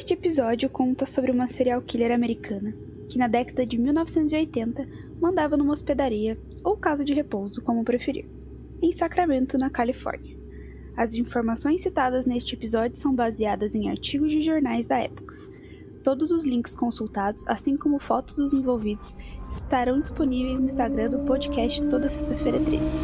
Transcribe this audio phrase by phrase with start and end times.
[0.00, 2.74] Este episódio conta sobre uma serial killer americana
[3.06, 4.88] que, na década de 1980,
[5.20, 8.24] mandava numa hospedaria ou casa de repouso, como preferir,
[8.80, 10.34] em Sacramento, na Califórnia.
[10.96, 15.36] As informações citadas neste episódio são baseadas em artigos de jornais da época.
[16.02, 19.14] Todos os links consultados, assim como fotos dos envolvidos,
[19.46, 22.96] estarão disponíveis no Instagram do podcast toda sexta-feira 13.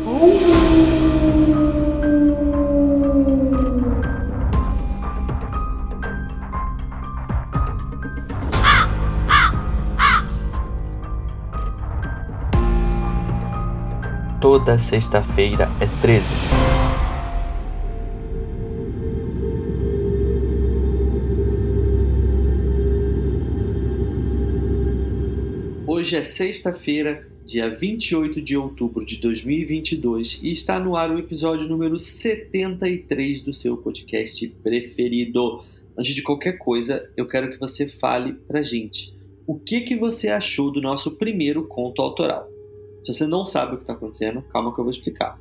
[14.56, 16.24] Toda sexta-feira é 13.
[25.86, 31.68] Hoje é sexta-feira, dia 28 de outubro de 2022 e está no ar o episódio
[31.68, 35.62] número 73 do seu podcast preferido.
[35.98, 39.14] Antes de qualquer coisa, eu quero que você fale pra gente
[39.46, 42.55] o que, que você achou do nosso primeiro conto autoral.
[43.06, 45.38] Se você não sabe o que está acontecendo, calma que eu vou explicar.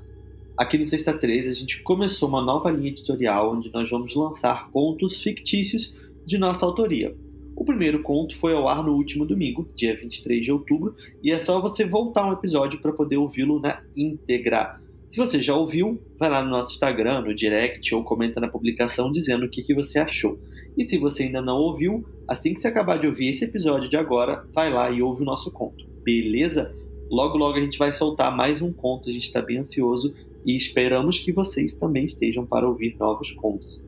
[0.55, 4.69] Aqui no Sexta 13 a gente começou uma nova linha editorial onde nós vamos lançar
[4.69, 5.91] contos fictícios
[6.27, 7.15] de nossa autoria.
[7.55, 11.39] O primeiro conto foi ao ar no último domingo, dia 23 de outubro, e é
[11.39, 14.79] só você voltar um episódio para poder ouvi-lo na íntegra.
[15.07, 19.11] Se você já ouviu, vai lá no nosso Instagram, no direct ou comenta na publicação
[19.11, 20.37] dizendo o que, que você achou.
[20.77, 23.97] E se você ainda não ouviu, assim que você acabar de ouvir esse episódio de
[23.97, 26.84] agora, vai lá e ouve o nosso conto, beleza?
[27.09, 30.13] Logo, logo a gente vai soltar mais um conto, a gente está bem ansioso
[30.45, 33.83] e esperamos que vocês também estejam para ouvir novos contos.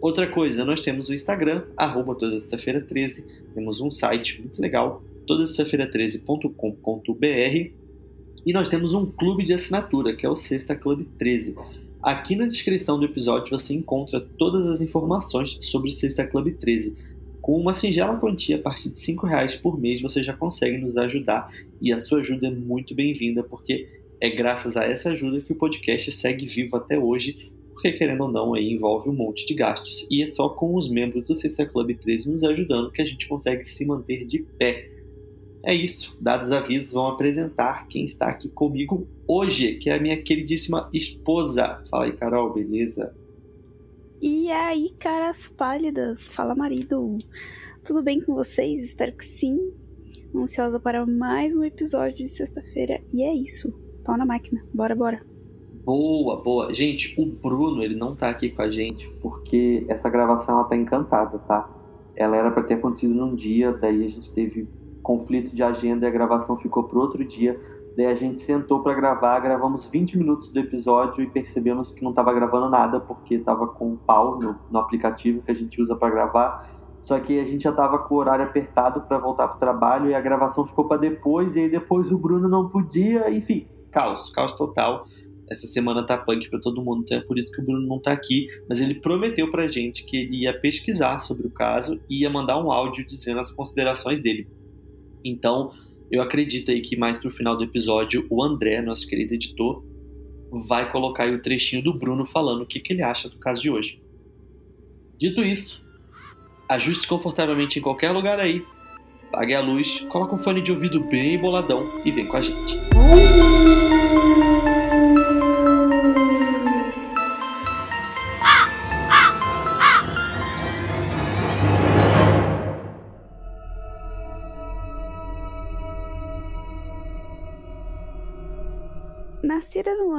[0.00, 5.02] Outra coisa, nós temos o Instagram, arroba toda sexta-feira 13, temos um site muito legal,
[5.26, 7.70] toda sexta-feira 13.com.br
[8.46, 11.54] e nós temos um clube de assinatura, que é o Sexta Club 13.
[12.02, 16.96] Aqui na descrição do episódio você encontra todas as informações sobre o Sexta Club 13.
[17.40, 20.96] Com uma singela quantia a partir de R$ reais por mês você já consegue nos
[20.96, 21.50] ajudar
[21.80, 23.88] e a sua ajuda é muito bem-vinda porque
[24.20, 27.50] é graças a essa ajuda que o podcast segue vivo até hoje
[27.80, 30.06] porque querendo ou não, aí envolve um monte de gastos.
[30.10, 33.26] E é só com os membros do Sexta Club 13 nos ajudando que a gente
[33.26, 34.90] consegue se manter de pé.
[35.64, 39.98] É isso, dados os avisos, vão apresentar quem está aqui comigo hoje, que é a
[40.00, 41.82] minha queridíssima esposa.
[41.90, 43.14] Fala aí, Carol, beleza?
[44.22, 47.16] E aí, caras pálidas, fala marido.
[47.82, 48.84] Tudo bem com vocês?
[48.84, 49.72] Espero que sim.
[50.36, 53.00] Ansiosa para mais um episódio de sexta-feira.
[53.14, 53.72] E é isso.
[54.04, 54.60] Pau na máquina.
[54.74, 55.24] Bora, bora.
[55.82, 56.74] Boa, boa.
[56.74, 60.76] Gente, o Bruno, ele não tá aqui com a gente porque essa gravação ela tá
[60.76, 61.70] encantada, tá?
[62.14, 64.68] Ela era para ter acontecido num dia, daí a gente teve
[65.02, 67.58] conflito de agenda e a gravação ficou pro outro dia.
[68.00, 72.14] Daí a gente sentou para gravar, gravamos 20 minutos do episódio e percebemos que não
[72.14, 75.94] tava gravando nada porque tava com um pau no, no aplicativo que a gente usa
[75.94, 76.80] para gravar.
[77.02, 80.14] Só que a gente já tava com o horário apertado para voltar pro trabalho e
[80.14, 84.54] a gravação ficou para depois e aí depois o Bruno não podia, enfim, caos, caos
[84.54, 85.04] total
[85.50, 87.98] essa semana tá punk para todo mundo, então é por isso que o Bruno não
[87.98, 92.22] tá aqui, mas ele prometeu pra gente que ele ia pesquisar sobre o caso e
[92.22, 94.46] ia mandar um áudio dizendo as considerações dele.
[95.24, 95.72] Então,
[96.10, 99.84] eu acredito aí que mais pro final do episódio, o André, nosso querido editor,
[100.50, 103.62] vai colocar aí o trechinho do Bruno falando o que, que ele acha do caso
[103.62, 104.00] de hoje.
[105.16, 105.84] Dito isso,
[106.68, 108.64] ajuste confortavelmente em qualquer lugar aí,
[109.30, 112.76] pague a luz, coloque um fone de ouvido bem boladão e vem com a gente.
[112.94, 113.89] Nascida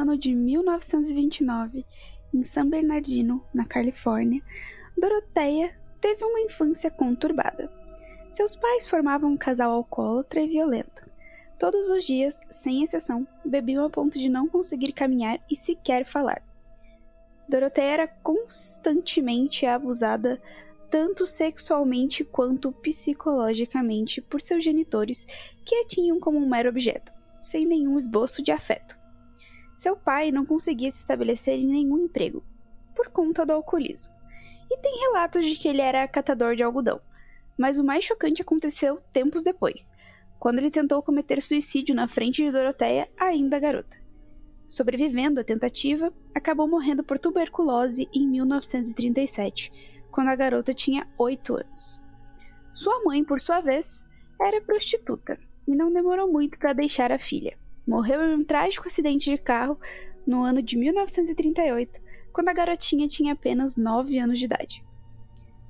[0.02, 1.86] ano de 1929
[2.34, 4.42] em San Bernardino, na Califórnia,
[4.98, 7.72] Doroteia teve uma infância conturbada.
[8.32, 11.08] Seus pais formavam um casal alcoólatra e violento.
[11.60, 16.42] Todos os dias, sem exceção, bebiam a ponto de não conseguir caminhar e sequer falar.
[17.48, 20.42] Doroteia era constantemente abusada
[20.90, 25.26] tanto sexualmente quanto psicologicamente por seus genitores,
[25.64, 29.01] que a tinham como um mero objeto, sem nenhum esboço de afeto.
[29.82, 32.44] Seu pai não conseguia se estabelecer em nenhum emprego,
[32.96, 34.14] por conta do alcoolismo.
[34.70, 37.02] E tem relatos de que ele era catador de algodão.
[37.58, 39.92] Mas o mais chocante aconteceu tempos depois,
[40.38, 43.98] quando ele tentou cometer suicídio na frente de Doroteia, ainda garota.
[44.68, 49.72] Sobrevivendo à tentativa, acabou morrendo por tuberculose em 1937,
[50.12, 52.00] quando a garota tinha 8 anos.
[52.72, 54.06] Sua mãe, por sua vez,
[54.40, 57.58] era prostituta e não demorou muito para deixar a filha
[57.92, 59.78] morreu em um trágico acidente de carro
[60.26, 62.00] no ano de 1938,
[62.32, 64.82] quando a garotinha tinha apenas 9 anos de idade.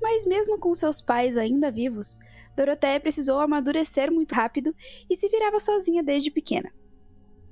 [0.00, 2.20] Mas mesmo com seus pais ainda vivos,
[2.56, 4.72] Doroteia precisou amadurecer muito rápido
[5.10, 6.72] e se virava sozinha desde pequena,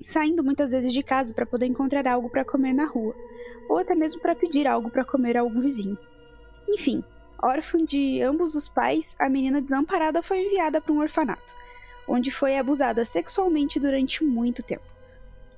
[0.06, 3.14] saindo muitas vezes de casa para poder encontrar algo para comer na rua,
[3.68, 5.98] ou até mesmo para pedir algo para comer a algum vizinho.
[6.68, 7.02] Enfim,
[7.42, 11.56] órfã de ambos os pais, a menina desamparada foi enviada para um orfanato,
[12.08, 14.84] onde foi abusada sexualmente durante muito tempo.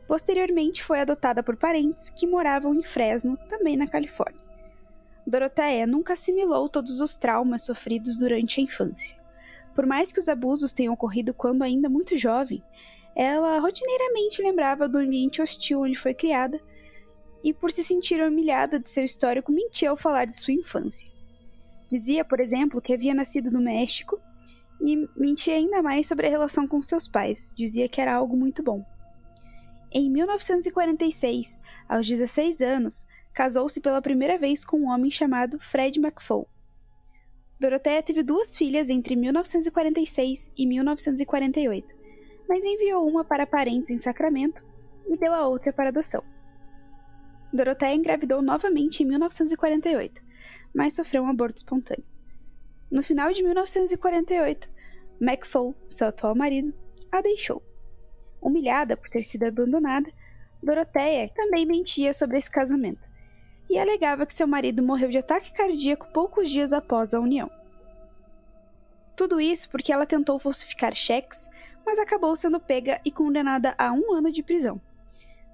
[0.07, 4.47] Posteriormente, foi adotada por parentes que moravam em Fresno, também na Califórnia.
[5.27, 9.19] Doroteia nunca assimilou todos os traumas sofridos durante a infância.
[9.75, 12.63] Por mais que os abusos tenham ocorrido quando ainda muito jovem,
[13.15, 16.61] ela rotineiramente lembrava do ambiente hostil onde foi criada
[17.45, 21.11] e, por se sentir humilhada de seu histórico, mentia ao falar de sua infância.
[21.89, 24.21] Dizia, por exemplo, que havia nascido no México
[24.83, 28.63] e mentia ainda mais sobre a relação com seus pais, dizia que era algo muito
[28.63, 28.85] bom.
[29.93, 36.49] Em 1946, aos 16 anos, casou-se pela primeira vez com um homem chamado Fred McFall.
[37.61, 41.95] Doroteia teve duas filhas entre 1946 e 1948,
[42.49, 44.65] mas enviou uma para parentes em Sacramento
[45.07, 46.25] e deu a outra para adoção.
[47.53, 50.23] Doroteia engravidou novamente em 1948,
[50.75, 52.05] mas sofreu um aborto espontâneo.
[52.91, 54.72] No final de 1948,
[55.23, 56.75] McFall, seu atual marido,
[57.13, 57.63] a deixou.
[58.41, 60.13] Humilhada por ter sido abandonada,
[60.61, 63.09] Doroteia também mentia sobre esse casamento
[63.71, 67.49] e alegava que seu marido morreu de ataque cardíaco poucos dias após a união.
[69.17, 71.49] Tudo isso porque ela tentou falsificar cheques,
[71.87, 74.81] mas acabou sendo pega e condenada a um ano de prisão.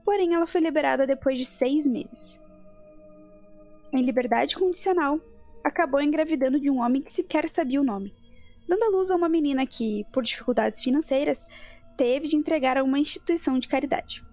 [0.02, 2.40] Porém, ela foi liberada depois de seis meses.
[3.92, 5.20] Em liberdade condicional,
[5.62, 8.14] acabou engravidando de um homem que sequer sabia o nome,
[8.68, 11.46] dando à luz a uma menina que, por dificuldades financeiras,
[11.96, 14.24] teve de entregar a uma instituição de caridade.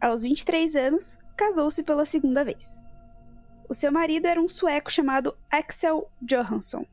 [0.00, 2.80] Aos 23 anos, casou-se pela segunda vez.
[3.68, 6.86] O seu marido era um sueco chamado Axel Johansson.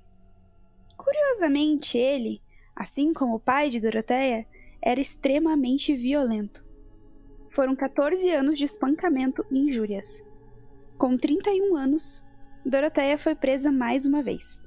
[0.97, 2.41] Curiosamente, ele,
[2.75, 4.47] assim como o pai de Doroteia,
[4.81, 6.65] era extremamente violento.
[7.49, 10.23] Foram 14 anos de espancamento e injúrias.
[10.97, 12.23] Com 31 anos,
[12.65, 14.63] Doroteia foi presa mais uma vez,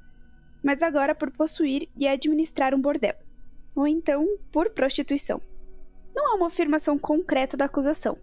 [0.67, 3.15] mas agora por possuir e administrar um bordel
[3.73, 5.41] ou então por prostituição.
[6.13, 8.19] Não há uma afirmação concreta da acusação,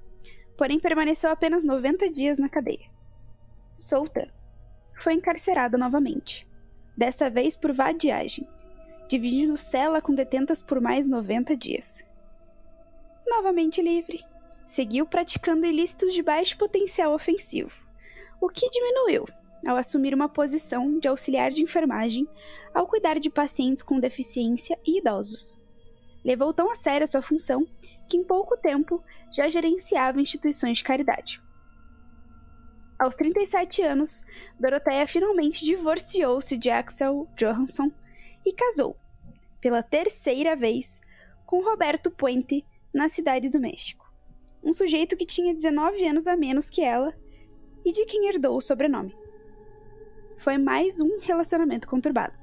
[0.57, 2.91] porém permaneceu apenas 90 dias na cadeia.
[3.71, 4.29] Solta,
[4.99, 6.45] foi encarcerada novamente,
[6.97, 8.45] dessa vez por vadiagem,
[9.07, 12.03] dividindo cela com detentas por mais 90 dias.
[13.25, 14.21] Novamente livre,
[14.65, 17.87] seguiu praticando ilícitos de baixo potencial ofensivo,
[18.41, 19.25] o que diminuiu
[19.65, 22.27] ao assumir uma posição de auxiliar de enfermagem
[22.73, 25.57] ao cuidar de pacientes com deficiência e idosos.
[26.23, 27.65] Levou tão a sério a sua função
[28.07, 31.41] que em pouco tempo já gerenciava instituições de caridade.
[32.99, 34.21] Aos 37 anos,
[34.59, 37.91] Doroteia finalmente divorciou-se de Axel Johansson
[38.45, 38.95] e casou,
[39.59, 41.01] pela terceira vez,
[41.45, 44.05] com Roberto Puente na cidade do México,
[44.63, 47.13] um sujeito que tinha 19 anos a menos que ela
[47.83, 49.22] e de quem herdou o sobrenome
[50.37, 52.33] foi mais um relacionamento conturbado.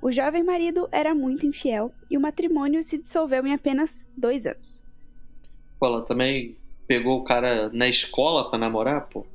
[0.00, 4.84] O jovem marido era muito infiel e o matrimônio se dissolveu em apenas dois anos.
[5.78, 6.56] Pô, ela também
[6.86, 9.26] pegou o cara na escola pra namorar, pô.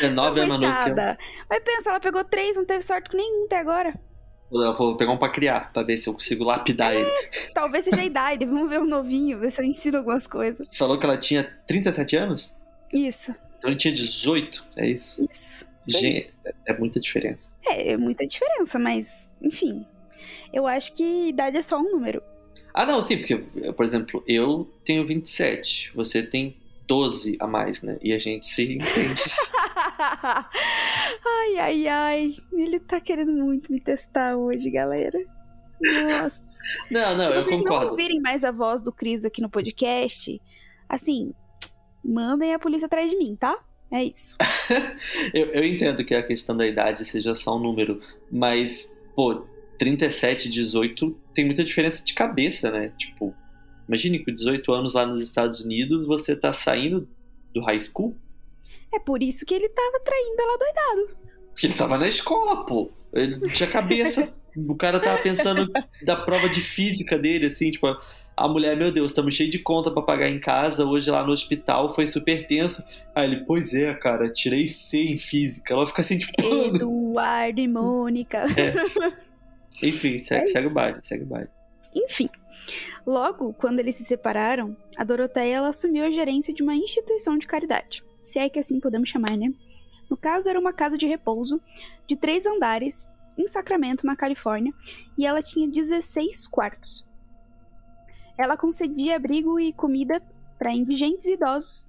[0.00, 1.18] 19 anos Coitada.
[1.48, 3.94] Mas pensa, ela pegou três, não teve sorte com nenhum até agora.
[4.50, 7.10] Eu vou pegar um pra criar, pra ver se eu consigo lapidar é, ele.
[7.54, 10.66] Talvez seja a idade, vamos ver o um novinho, ver se eu ensino algumas coisas.
[10.66, 12.54] Você falou que ela tinha 37 anos?
[12.92, 13.34] Isso.
[13.56, 15.26] Então ele tinha 18, é isso?
[15.30, 15.71] Isso.
[15.86, 16.32] Gente,
[16.66, 17.48] é muita diferença.
[17.66, 19.84] É, é muita diferença, mas, enfim.
[20.52, 22.22] Eu acho que idade é só um número.
[22.74, 23.36] Ah, não, sim, porque,
[23.72, 27.98] por exemplo, eu tenho 27, você tem 12 a mais, né?
[28.02, 29.22] E a gente se entende.
[31.26, 32.34] ai, ai, ai.
[32.52, 35.18] Ele tá querendo muito me testar hoje, galera.
[35.80, 36.52] Nossa.
[36.90, 37.84] Não, não, Se eu vocês concordo.
[37.84, 40.40] não ouvirem mais a voz do Cris aqui no podcast,
[40.88, 41.34] assim,
[42.04, 43.58] mandem a polícia atrás de mim, tá?
[43.92, 44.36] É isso.
[45.34, 49.46] eu, eu entendo que a questão da idade seja só um número, mas, pô,
[49.78, 52.92] 37 e 18 tem muita diferença de cabeça, né?
[52.96, 53.34] Tipo,
[53.86, 57.06] imagine com 18 anos lá nos Estados Unidos, você tá saindo
[57.52, 58.16] do high school.
[58.94, 61.22] É por isso que ele tava traindo ela doidado.
[61.50, 62.90] Porque ele tava na escola, pô.
[63.12, 64.32] Ele não tinha cabeça.
[64.56, 65.70] o cara tava pensando
[66.02, 67.86] da prova de física dele, assim, tipo,
[68.36, 71.32] a mulher, meu Deus, estamos cheio de conta para pagar em casa, hoje lá no
[71.32, 72.82] hospital foi super tenso.
[73.14, 75.74] Aí ele, pois é, cara, tirei C em física.
[75.74, 76.32] Ela fica assim, tipo.
[76.42, 78.46] Eduardo e Mônica.
[78.56, 78.74] É.
[79.86, 81.48] Enfim, segue, é segue o baile, segue o baile.
[81.94, 82.28] Enfim,
[83.06, 87.46] logo quando eles se separaram, a Doroteia ela assumiu a gerência de uma instituição de
[87.46, 89.52] caridade, se é que assim podemos chamar, né?
[90.08, 91.60] No caso, era uma casa de repouso
[92.06, 94.72] de três andares em Sacramento, na Califórnia,
[95.18, 97.04] e ela tinha 16 quartos.
[98.42, 100.20] Ela concedia abrigo e comida
[100.58, 101.86] para indigentes e idosos.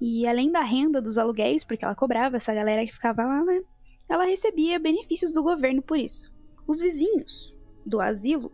[0.00, 3.62] E além da renda dos aluguéis, porque ela cobrava essa galera que ficava lá, né?
[4.08, 6.34] Ela recebia benefícios do governo por isso.
[6.66, 7.54] Os vizinhos
[7.84, 8.50] do asilo,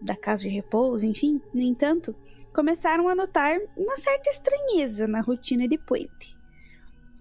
[0.00, 2.14] da casa de repouso, enfim, no entanto,
[2.52, 6.38] começaram a notar uma certa estranheza na rotina de Puente.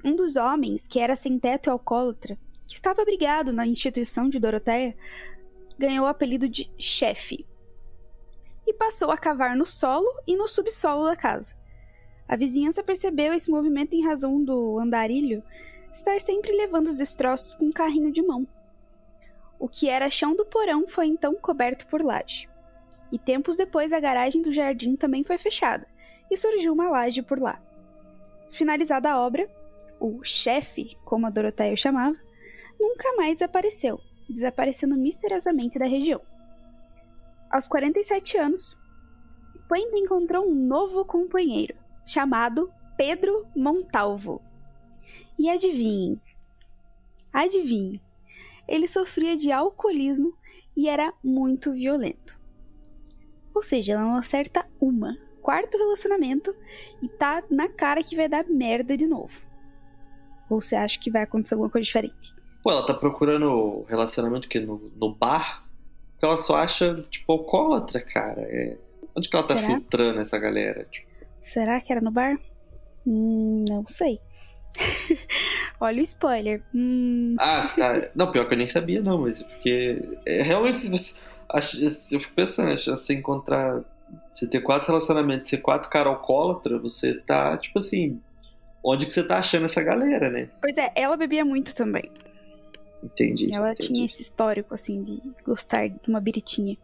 [0.04, 2.38] Um dos homens, que era sem teto e alcoólatra,
[2.68, 4.96] que estava abrigado na instituição de Doroteia,
[5.78, 7.46] ganhou o apelido de chefe
[8.66, 11.56] e passou a cavar no solo e no subsolo da casa.
[12.28, 15.44] A vizinhança percebeu esse movimento em razão do andarilho
[15.92, 18.48] estar sempre levando os destroços com um carrinho de mão.
[19.60, 22.50] O que era chão do porão foi então coberto por laje.
[23.12, 25.88] E tempos depois a garagem do jardim também foi fechada
[26.32, 27.62] e surgiu uma laje por lá.
[28.52, 29.48] Finalizada a obra,
[30.00, 32.18] o chefe, como a Doroteia o chamava,
[32.80, 36.22] nunca mais apareceu, desaparecendo misteriosamente da região.
[37.54, 38.76] Aos 47 anos,
[39.70, 44.42] Puente encontrou um novo companheiro, chamado Pedro Montalvo.
[45.38, 46.20] E adivinhem,
[47.32, 48.02] adivinhem,
[48.68, 50.36] ele sofria de alcoolismo
[50.76, 52.42] e era muito violento.
[53.54, 55.16] Ou seja, ela não acerta uma.
[55.40, 56.56] Quarto relacionamento
[57.04, 59.46] e tá na cara que vai dar merda de novo.
[60.50, 62.34] Ou você acha que vai acontecer alguma coisa diferente?
[62.64, 65.63] Pô, ela tá procurando relacionamento que no, no bar?
[66.24, 68.42] Porque ela só acha, tipo, alcoólatra, cara.
[68.44, 68.78] É...
[69.14, 69.68] Onde que ela tá Será?
[69.68, 70.88] filtrando essa galera?
[70.90, 71.06] Tipo?
[71.42, 72.38] Será que era no bar?
[73.06, 74.22] Hum, não sei.
[75.82, 76.64] Olha o spoiler.
[76.74, 77.36] Hum...
[77.38, 78.10] Ah, tá.
[78.16, 80.02] Não, pior que eu nem sabia, não, mas porque.
[80.26, 81.14] É, realmente, se você
[82.14, 83.82] eu fico pensando, se você encontrar.
[84.32, 88.22] Você ter quatro relacionamentos, ser quatro cara alcoólatra, você tá, tipo assim.
[88.82, 90.48] Onde que você tá achando essa galera, né?
[90.62, 92.10] Pois é, ela bebia muito também.
[93.04, 93.54] Entendi.
[93.54, 93.88] Ela entendi.
[93.88, 96.78] tinha esse histórico, assim, de gostar de uma biritinha.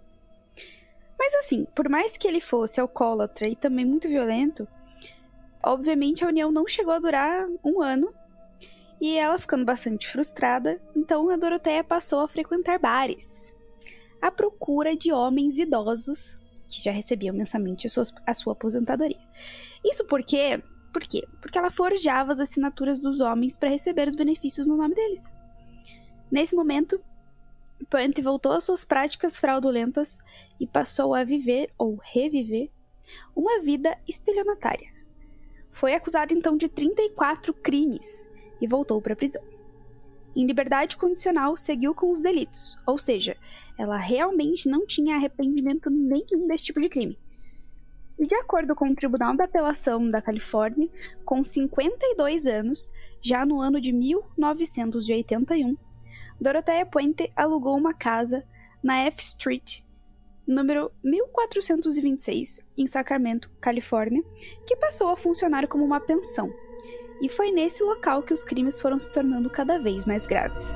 [1.17, 4.67] Mas assim, por mais que ele fosse alcoólatra e também muito violento,
[5.63, 8.13] obviamente a união não chegou a durar um ano.
[9.01, 13.53] E ela ficando bastante frustrada, então a Doroteia passou a frequentar bares
[14.21, 19.19] à procura de homens idosos que já recebiam mensalmente a sua, a sua aposentadoria.
[19.83, 20.61] Isso porque.
[20.91, 21.23] Por quê?
[21.39, 25.33] Porque ela forjava as assinaturas dos homens para receber os benefícios no nome deles.
[26.31, 27.01] Nesse momento,
[27.89, 30.19] Puente voltou às suas práticas fraudulentas
[30.59, 32.69] e passou a viver ou reviver
[33.35, 34.93] uma vida estelionatária.
[35.71, 38.29] Foi acusado então de 34 crimes
[38.61, 39.43] e voltou para a prisão.
[40.35, 43.35] Em liberdade condicional, seguiu com os delitos, ou seja,
[43.77, 47.17] ela realmente não tinha arrependimento nenhum desse tipo de crime.
[48.17, 50.89] E de acordo com o Tribunal da Apelação da Califórnia,
[51.25, 55.75] com 52 anos, já no ano de 1981,
[56.39, 58.45] Dorothea Puente alugou uma casa
[58.81, 59.81] na F Street,
[60.47, 64.23] número 1426, em Sacramento, Califórnia,
[64.65, 66.49] que passou a funcionar como uma pensão
[67.21, 70.71] e foi nesse local que os crimes foram se tornando cada vez mais graves.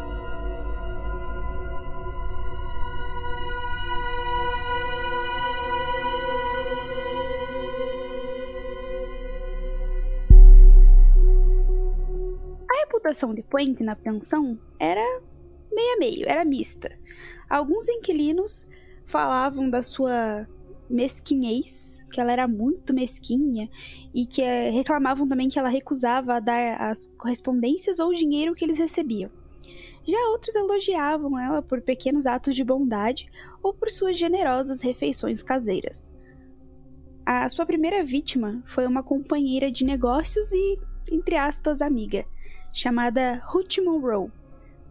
[12.70, 15.22] A reputação de Puente na pensão era
[15.74, 16.98] meio a meio, era mista.
[17.50, 18.68] Alguns inquilinos
[19.06, 20.48] falavam da sua
[20.90, 23.70] mesquinhez, que ela era muito mesquinha
[24.14, 28.64] e que é, reclamavam também que ela recusava dar as correspondências ou o dinheiro que
[28.64, 29.32] eles recebiam.
[30.06, 33.26] Já outros elogiavam ela por pequenos atos de bondade
[33.62, 36.14] ou por suas generosas refeições caseiras.
[37.26, 40.78] A sua primeira vítima foi uma companheira de negócios e,
[41.10, 42.26] entre aspas, amiga,
[42.74, 44.30] chamada Ruth Monroe,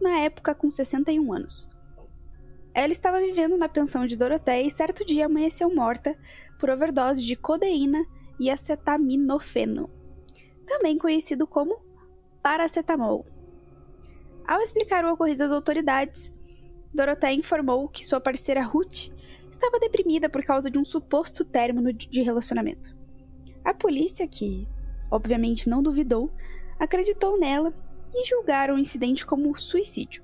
[0.03, 1.69] na época com 61 anos.
[2.73, 6.17] Ela estava vivendo na pensão de Doroteia e certo dia amanheceu morta
[6.59, 8.05] por overdose de codeína
[8.39, 9.89] e acetaminofeno,
[10.65, 11.81] também conhecido como
[12.41, 13.25] paracetamol.
[14.45, 16.33] Ao explicar o ocorrido às autoridades,
[16.93, 19.09] Doroteia informou que sua parceira Ruth
[19.49, 22.95] estava deprimida por causa de um suposto término de relacionamento.
[23.63, 24.67] A polícia, que
[25.09, 26.31] obviamente não duvidou,
[26.77, 27.73] acreditou nela
[28.13, 30.23] e julgaram o incidente como suicídio.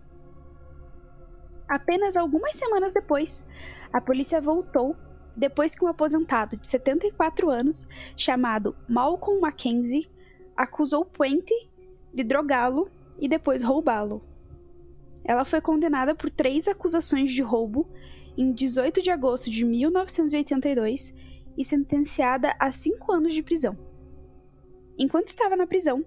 [1.68, 3.46] Apenas algumas semanas depois,
[3.92, 4.96] a polícia voltou
[5.36, 10.10] depois que um aposentado de 74 anos, chamado Malcolm Mackenzie,
[10.56, 11.54] acusou Puente
[12.14, 14.22] de drogá-lo e depois roubá-lo.
[15.24, 17.88] Ela foi condenada por três acusações de roubo
[18.38, 21.14] em 18 de agosto de 1982
[21.58, 23.78] e sentenciada a cinco anos de prisão.
[24.98, 26.04] Enquanto estava na prisão,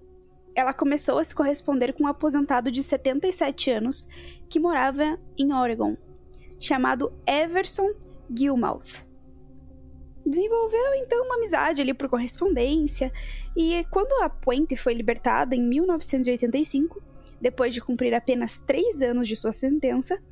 [0.54, 4.06] ela começou a se corresponder com um aposentado de 77 anos
[4.48, 5.96] que morava em Oregon,
[6.60, 7.92] chamado Everson
[8.34, 9.10] Gilmouth.
[10.24, 13.12] Desenvolveu então uma amizade ali por correspondência,
[13.56, 17.02] e quando a Puente foi libertada em 1985,
[17.40, 20.22] depois de cumprir apenas três anos de sua sentença,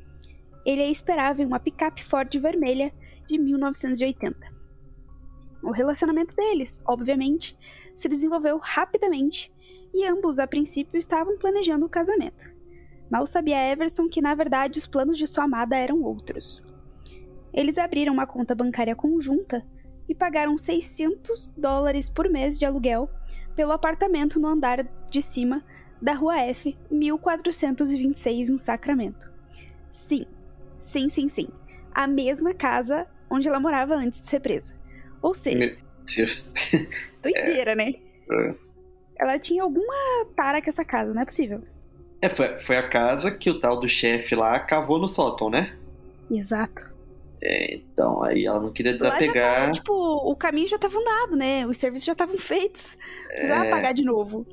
[0.65, 2.93] ele a esperava em uma picape Ford vermelha
[3.27, 4.61] de 1980.
[5.63, 7.57] O relacionamento deles, obviamente,
[7.95, 9.53] se desenvolveu rapidamente
[9.93, 12.51] e ambos, a princípio, estavam planejando o casamento.
[13.11, 16.65] Mal sabia Everson que, na verdade, os planos de sua amada eram outros.
[17.53, 19.67] Eles abriram uma conta bancária conjunta
[20.09, 23.11] e pagaram 600 dólares por mês de aluguel
[23.57, 25.65] pelo apartamento no andar de cima
[26.01, 29.31] da Rua F, 1426, em Sacramento.
[29.91, 30.25] Sim,
[30.81, 31.49] sim, sim, sim.
[31.93, 34.75] A mesma casa onde ela morava antes de ser presa.
[35.21, 35.77] Ou seja.
[37.23, 37.75] doideira, é.
[37.75, 37.95] né?
[38.31, 38.55] É.
[39.21, 39.95] Ela tinha alguma
[40.35, 41.63] tara com essa casa, não é possível.
[42.23, 45.77] É, foi, foi a casa que o tal do chefe lá cavou no sótão, né?
[46.31, 46.95] Exato.
[47.43, 49.35] É, então, aí ela não queria desapegar.
[49.35, 51.67] Lá já tava, tipo, o caminho já tava andado, né?
[51.67, 52.97] Os serviços já estavam feitos.
[53.27, 53.71] Precisava é...
[53.71, 54.47] pagar de novo.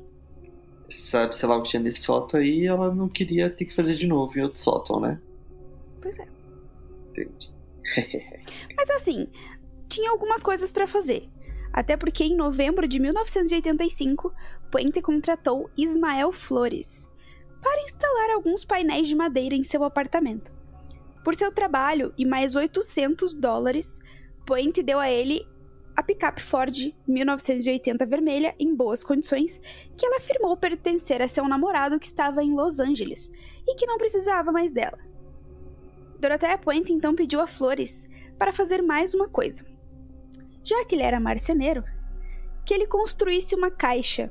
[0.90, 3.96] Sabe, sei lá, o que tinha nesse sótão aí, ela não queria ter que fazer
[3.96, 5.18] de novo em outro sótão, né?
[6.00, 6.26] Pois é.
[7.10, 7.52] Entendi.
[8.76, 9.28] Mas assim,
[9.88, 11.28] tinha algumas coisas para fazer.
[11.72, 14.32] Até porque em novembro de 1985,
[14.70, 17.10] Puente contratou Ismael Flores
[17.62, 20.52] para instalar alguns painéis de madeira em seu apartamento.
[21.24, 24.00] Por seu trabalho e mais 800 dólares,
[24.46, 25.46] Puente deu a ele
[25.96, 29.60] a picape Ford 1980 vermelha em boas condições,
[29.96, 33.32] que ela afirmou pertencer a seu namorado que estava em Los Angeles
[33.66, 34.98] e que não precisava mais dela.
[36.20, 38.08] Dorothea Puente então pediu a Flores
[38.38, 39.64] para fazer mais uma coisa
[40.68, 41.82] já que ele era marceneiro,
[42.64, 44.30] que ele construísse uma caixa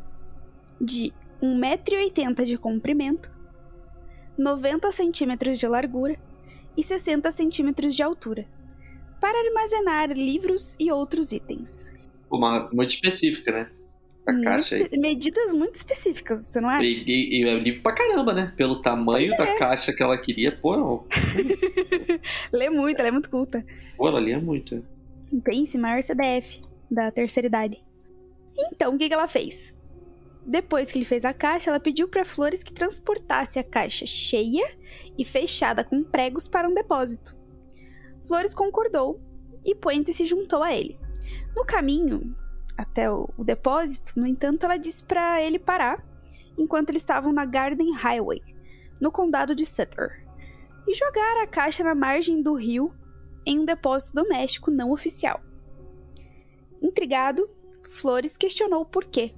[0.80, 3.32] de 1,80m de comprimento,
[4.38, 6.18] 90 centímetros de largura
[6.76, 8.46] e 60 centímetros de altura,
[9.20, 11.94] para armazenar livros e outros itens.
[12.30, 13.70] Uma muito específica, né?
[14.28, 14.90] A muito caixa aí.
[15.00, 16.90] Medidas muito específicas, você não acha?
[16.90, 18.54] E, e, e é livro pra caramba, né?
[18.58, 19.58] Pelo tamanho da é.
[19.58, 21.06] caixa que ela queria, pô.
[22.52, 23.66] lê muito, ela é muito culta.
[23.96, 24.84] Pô, ela lia muito.
[25.44, 26.62] Pense, maior CDF
[26.92, 27.82] da terceira idade.
[28.58, 29.77] Então, o que, que ela fez?
[30.48, 34.66] Depois que ele fez a caixa, ela pediu para Flores que transportasse a caixa cheia
[35.18, 37.36] e fechada com pregos para um depósito.
[38.26, 39.20] Flores concordou
[39.66, 40.98] e Puente se juntou a ele.
[41.54, 42.34] No caminho
[42.78, 46.02] até o, o depósito, no entanto, ela disse para ele parar
[46.58, 48.42] enquanto eles estavam na Garden Highway,
[49.02, 50.26] no condado de Sutter,
[50.88, 52.96] e jogar a caixa na margem do rio
[53.46, 55.42] em um depósito doméstico não oficial.
[56.82, 57.50] Intrigado,
[57.84, 59.36] Flores questionou o porquê.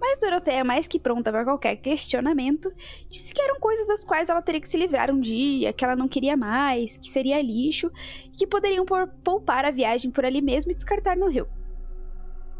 [0.00, 2.72] Mas Doroteia, mais que pronta para qualquer questionamento,
[3.08, 5.96] disse que eram coisas das quais ela teria que se livrar um dia, que ela
[5.96, 7.90] não queria mais, que seria lixo
[8.24, 8.84] e que poderiam
[9.24, 11.48] poupar a viagem por ali mesmo e descartar no rio.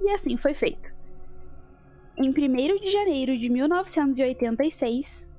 [0.01, 0.95] E assim foi feito.
[2.17, 5.31] Em 1 de janeiro de 1986,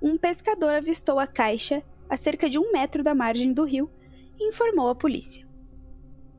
[0.00, 3.90] um pescador avistou a caixa a cerca de um metro da margem do rio
[4.38, 5.46] e informou a polícia.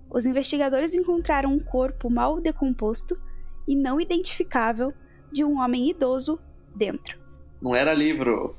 [0.09, 3.19] Os investigadores encontraram um corpo mal decomposto
[3.67, 4.93] e não identificável
[5.32, 6.39] de um homem idoso
[6.75, 7.19] dentro.
[7.62, 8.56] Não era livro.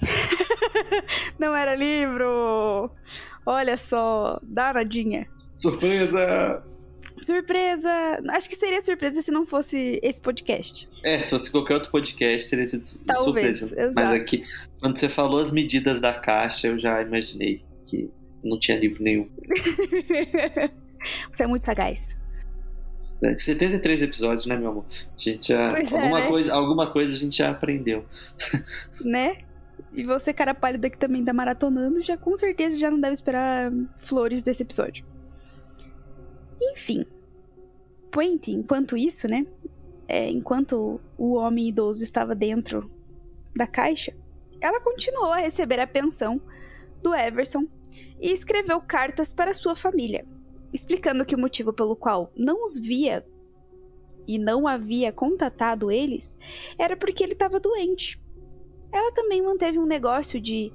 [1.38, 2.90] não era livro.
[3.46, 5.28] Olha só, danadinha.
[5.56, 6.62] Surpresa!
[7.20, 7.90] Surpresa!
[8.30, 10.88] Acho que seria surpresa se não fosse esse podcast.
[11.02, 12.66] É, se fosse qualquer outro podcast, seria
[13.06, 13.80] Talvez, surpresa.
[13.80, 13.94] Exato.
[13.94, 14.44] Mas aqui,
[14.80, 18.10] quando você falou as medidas da caixa, eu já imaginei que
[18.42, 19.28] não tinha livro nenhum.
[21.30, 22.16] Você é muito sagaz.
[23.38, 24.84] 73 é, episódios, né, meu amor?
[24.90, 25.68] A gente já.
[25.68, 26.28] Pois é, alguma, é, né?
[26.28, 28.04] coisa, alguma coisa a gente já aprendeu.
[29.00, 29.38] Né?
[29.92, 33.72] E você, cara pálida, que também tá maratonando, já com certeza já não deve esperar
[33.96, 35.04] flores desse episódio.
[36.60, 37.04] Enfim.
[38.10, 39.46] Puente, enquanto isso, né?
[40.08, 42.90] É, enquanto o homem idoso estava dentro
[43.56, 44.12] da caixa,
[44.60, 46.40] ela continuou a receber a pensão
[47.02, 47.66] do Everson
[48.20, 50.24] e escreveu cartas para sua família,
[50.74, 53.24] explicando que o motivo pelo qual não os via
[54.26, 56.36] e não havia contatado eles
[56.76, 58.20] era porque ele estava doente.
[58.92, 60.72] Ela também manteve um negócio de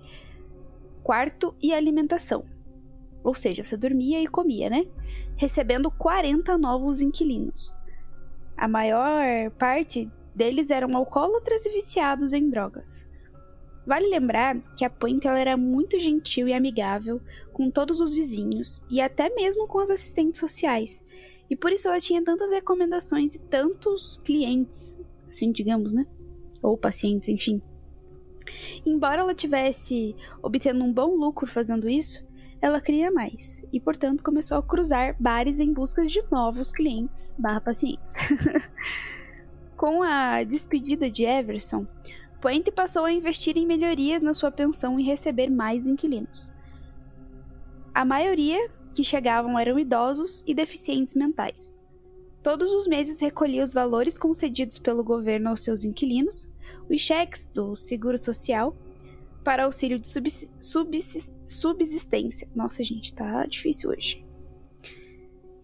[1.03, 2.45] quarto e alimentação.
[3.23, 4.85] Ou seja, você dormia e comia, né?
[5.35, 7.77] Recebendo 40 novos inquilinos.
[8.55, 13.08] A maior parte deles eram alcoólatras e viciados em drogas.
[13.89, 17.19] Vale lembrar que a Point ela era muito gentil e amigável
[17.51, 21.03] com todos os vizinhos e até mesmo com as assistentes sociais.
[21.49, 26.05] E por isso ela tinha tantas recomendações e tantos clientes, assim digamos, né?
[26.61, 27.59] ou pacientes, enfim.
[28.85, 32.23] Embora ela tivesse obtendo um bom lucro fazendo isso,
[32.61, 37.59] ela queria mais e, portanto, começou a cruzar bares em busca de novos clientes barra
[37.59, 38.13] pacientes.
[39.75, 41.87] Com a despedida de Everson,
[42.41, 46.53] Puente passou a investir em melhorias na sua pensão e receber mais inquilinos.
[47.93, 51.81] A maioria que chegavam eram idosos e deficientes mentais.
[52.41, 56.49] Todos os meses recolhia os valores concedidos pelo governo aos seus inquilinos,
[56.89, 58.75] os cheques do Seguro Social
[59.43, 60.07] para auxílio de
[61.45, 62.47] subsistência.
[62.55, 64.25] Nossa, gente, tá difícil hoje.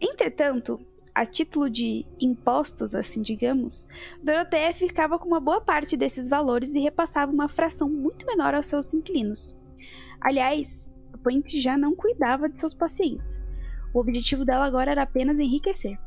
[0.01, 0.79] Entretanto,
[1.15, 3.87] a título de impostos, assim digamos,
[4.21, 8.65] Doroteia ficava com uma boa parte desses valores e repassava uma fração muito menor aos
[8.65, 9.57] seus inquilinos.
[10.19, 13.41] Aliás, a Point já não cuidava de seus pacientes.
[13.93, 15.97] O objetivo dela agora era apenas enriquecer.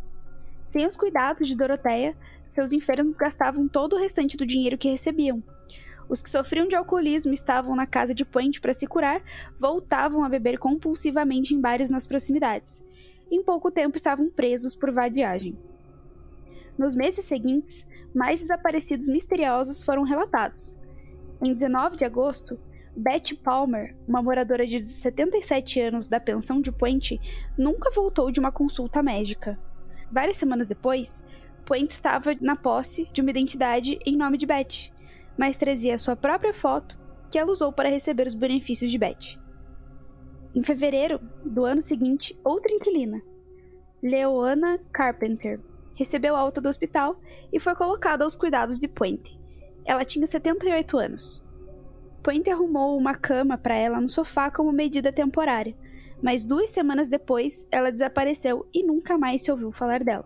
[0.67, 5.43] Sem os cuidados de Doroteia, seus enfermos gastavam todo o restante do dinheiro que recebiam,
[6.09, 9.23] os que sofriam de alcoolismo estavam na casa de Puente para se curar,
[9.59, 12.83] voltavam a beber compulsivamente em bares nas proximidades.
[13.31, 15.59] Em pouco tempo estavam presos por vadiagem.
[16.79, 20.79] Nos meses seguintes, mais desaparecidos misteriosos foram relatados.
[21.43, 22.59] Em 19 de agosto,
[22.97, 27.21] Betty Palmer, uma moradora de 77 anos da pensão de Puente,
[27.57, 29.59] nunca voltou de uma consulta médica.
[30.11, 31.23] Várias semanas depois,
[31.67, 34.93] Puente estava na posse de uma identidade em nome de Betty,
[35.37, 36.99] mas trazia sua própria foto
[37.31, 39.39] que ela usou para receber os benefícios de Betty.
[40.55, 43.23] Em fevereiro do ano seguinte, outra inquilina,
[44.03, 45.61] Leoana Carpenter,
[45.95, 47.21] recebeu alta do hospital
[47.53, 49.39] e foi colocada aos cuidados de Puente.
[49.85, 51.45] Ela tinha 78 anos.
[52.23, 55.77] Puente arrumou uma cama para ela no sofá como medida temporária,
[56.23, 60.25] mas duas semanas depois ela desapareceu e nunca mais se ouviu falar dela.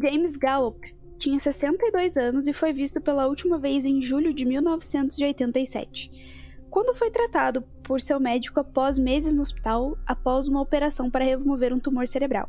[0.00, 6.41] James Gallup tinha 62 anos e foi visto pela última vez em julho de 1987,
[6.72, 11.70] quando foi tratado por seu médico após meses no hospital após uma operação para remover
[11.70, 12.48] um tumor cerebral.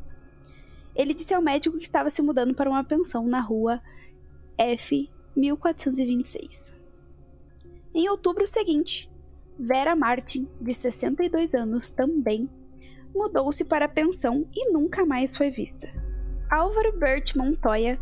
[0.95, 3.81] Ele disse ao médico que estava se mudando para uma pensão na rua
[4.57, 6.73] F 1426.
[7.93, 9.11] Em outubro seguinte,
[9.59, 12.49] Vera Martin, de 62 anos também,
[13.13, 15.89] mudou-se para a pensão e nunca mais foi vista.
[16.49, 17.99] Álvaro Bert Montoya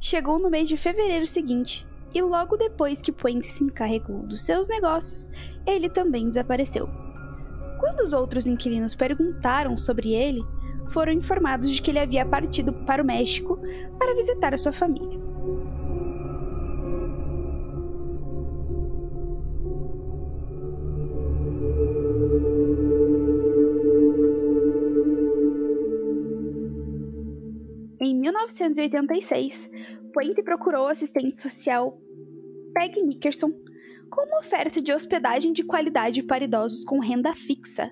[0.00, 1.84] chegou no mês de fevereiro seguinte,
[2.14, 5.30] e logo depois que Puente se encarregou dos seus negócios,
[5.66, 6.88] ele também desapareceu.
[7.80, 10.42] Quando os outros inquilinos perguntaram sobre ele,
[10.86, 13.58] foram informados de que ele havia partido para o México
[13.98, 15.18] para visitar a sua família.
[28.00, 29.70] Em 1986,
[30.12, 31.98] Puente procurou assistente social
[32.74, 33.52] Peg Nickerson
[34.10, 37.90] com uma oferta de hospedagem de qualidade para idosos com renda fixa.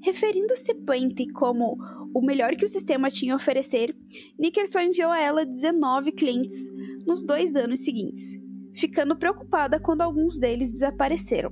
[0.00, 1.76] Referindo-se Puente como
[2.14, 3.96] o melhor que o sistema tinha a oferecer,
[4.38, 6.70] Nickerson enviou a ela 19 clientes
[7.04, 8.38] nos dois anos seguintes,
[8.74, 11.50] ficando preocupada quando alguns deles desapareceram.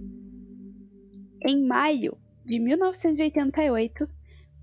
[1.47, 4.09] Em maio de 1988,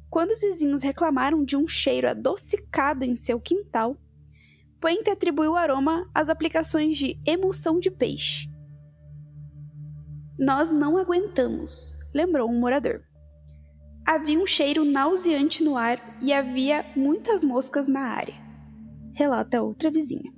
[0.09, 3.97] quando os vizinhos reclamaram de um cheiro adocicado em seu quintal,
[4.81, 8.49] Puente atribuiu o aroma às aplicações de emulsão de peixe.
[10.39, 13.03] Nós não aguentamos, lembrou um morador.
[14.03, 18.33] Havia um cheiro nauseante no ar e havia muitas moscas na área,
[19.13, 20.33] relata outra vizinha.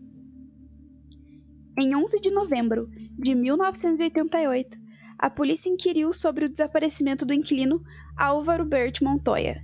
[1.79, 4.77] Em 11 de novembro de 1988,
[5.17, 7.81] a polícia inquiriu sobre o desaparecimento do inquilino
[8.17, 9.61] Álvaro Bert Montoya,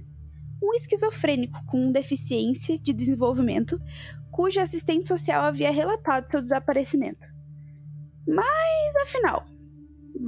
[0.64, 3.78] um esquizofrênico com deficiência de desenvolvimento,
[4.40, 7.28] cujo assistente social havia relatado seu desaparecimento.
[8.26, 9.46] Mas, afinal,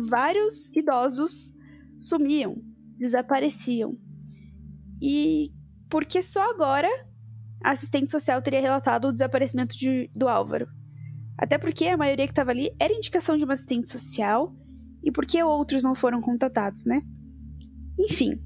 [0.10, 1.54] vários idosos
[1.98, 2.62] sumiam,
[2.98, 3.98] desapareciam.
[5.02, 5.54] E
[5.90, 6.90] por que só agora
[7.64, 10.68] a assistente social teria relatado o desaparecimento de, do Álvaro?
[11.38, 14.54] Até porque a maioria que estava ali era indicação de uma assistente social
[15.02, 17.02] e por que outros não foram contatados, né?
[17.98, 18.44] Enfim,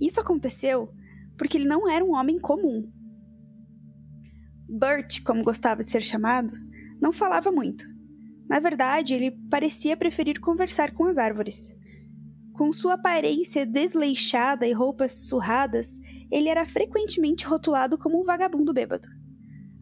[0.00, 0.94] isso aconteceu
[1.36, 2.88] porque ele não era um homem comum.
[4.68, 6.52] Bert, como gostava de ser chamado,
[7.00, 7.86] não falava muito.
[8.48, 11.74] Na verdade, ele parecia preferir conversar com as árvores.
[12.52, 15.98] Com sua aparência desleixada e roupas surradas,
[16.30, 19.08] ele era frequentemente rotulado como um vagabundo bêbado.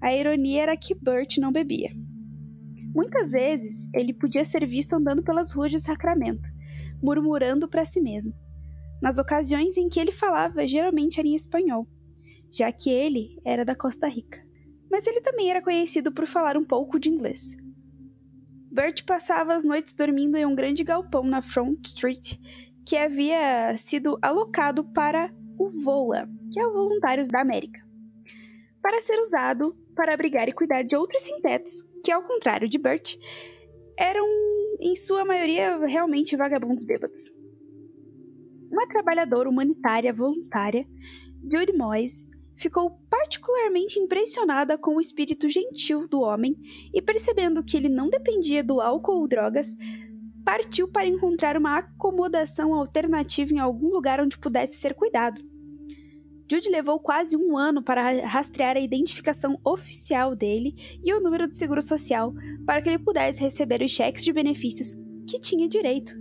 [0.00, 1.90] A ironia era que Bert não bebia.
[2.94, 6.48] Muitas vezes, ele podia ser visto andando pelas ruas de Sacramento,
[7.02, 8.32] murmurando para si mesmo.
[9.02, 11.88] Nas ocasiões em que ele falava, geralmente era em espanhol,
[12.52, 14.45] já que ele era da Costa Rica.
[14.90, 17.56] Mas ele também era conhecido por falar um pouco de inglês.
[18.70, 22.34] Bert passava as noites dormindo em um grande galpão na Front Street
[22.86, 27.80] que havia sido alocado para o VOA, que é o Voluntários da América,
[28.80, 33.16] para ser usado para abrigar e cuidar de outros sem-tetos que, ao contrário de Bert,
[33.98, 34.26] eram,
[34.78, 37.32] em sua maioria, realmente vagabundos bêbados.
[38.70, 40.86] Uma trabalhadora humanitária voluntária,
[41.50, 46.56] Judy Moyes, ficou particularmente impressionada com o espírito gentil do homem
[46.92, 49.76] e, percebendo que ele não dependia do álcool ou drogas,
[50.44, 55.42] partiu para encontrar uma acomodação alternativa em algum lugar onde pudesse ser cuidado.
[56.48, 61.58] Jude levou quase um ano para rastrear a identificação oficial dele e o número de
[61.58, 62.32] seguro social
[62.64, 64.94] para que ele pudesse receber os cheques de benefícios
[65.28, 66.14] que tinha direito.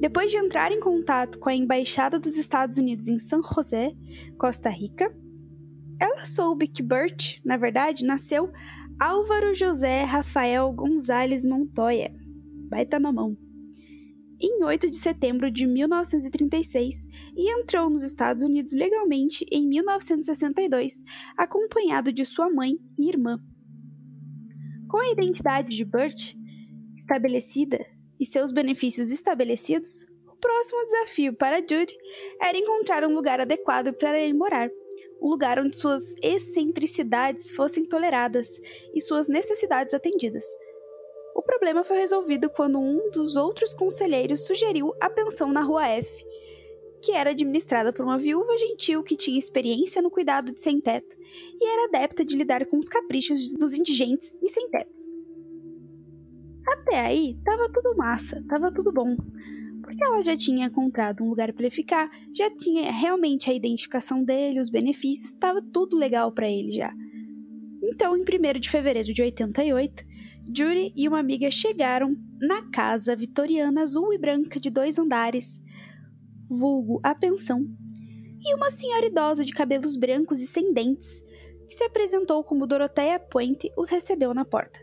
[0.00, 3.92] Depois de entrar em contato com a Embaixada dos Estados Unidos em San José,
[4.36, 5.14] Costa Rica,
[6.00, 8.50] ela soube que Burt, na verdade, nasceu
[8.98, 12.12] Álvaro José Rafael Gonzalez Montoya.
[12.68, 13.36] Baita na mão
[14.40, 21.04] em 8 de setembro de 1936 e entrou nos Estados Unidos legalmente em 1962,
[21.36, 23.38] acompanhado de sua mãe e irmã.
[24.88, 26.34] Com a identidade de Burt
[26.96, 27.84] estabelecida
[28.18, 31.94] e seus benefícios estabelecidos, o próximo desafio para Judy
[32.40, 34.70] era encontrar um lugar adequado para ele morar,
[35.20, 38.60] um lugar onde suas excentricidades fossem toleradas
[38.94, 40.44] e suas necessidades atendidas.
[41.34, 46.24] O problema foi resolvido quando um dos outros conselheiros sugeriu a pensão na Rua F,
[47.02, 51.16] que era administrada por uma viúva gentil que tinha experiência no cuidado de sem-teto
[51.60, 55.08] e era adepta de lidar com os caprichos dos indigentes e sem-tetos.
[56.66, 59.16] Até aí, tava tudo massa, tava tudo bom.
[59.90, 64.22] Porque ela já tinha encontrado um lugar para ele ficar, já tinha realmente a identificação
[64.22, 66.94] dele, os benefícios, estava tudo legal para ele já.
[67.82, 70.04] Então, em 1 de fevereiro de 88,
[70.46, 75.60] Judy e uma amiga chegaram na casa vitoriana azul e branca de dois andares,
[76.48, 77.66] vulgo a pensão,
[78.40, 81.20] e uma senhora idosa de cabelos brancos e sem dentes,
[81.66, 84.78] que se apresentou como Doroteia Puente, os recebeu na porta.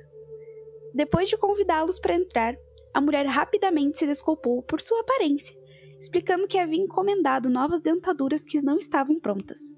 [0.93, 2.57] Depois de convidá-los para entrar,
[2.93, 5.57] a mulher rapidamente se desculpou por sua aparência,
[5.99, 9.75] explicando que havia encomendado novas dentaduras que não estavam prontas.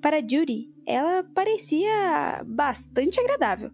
[0.00, 3.70] Para Judy, ela parecia bastante agradável,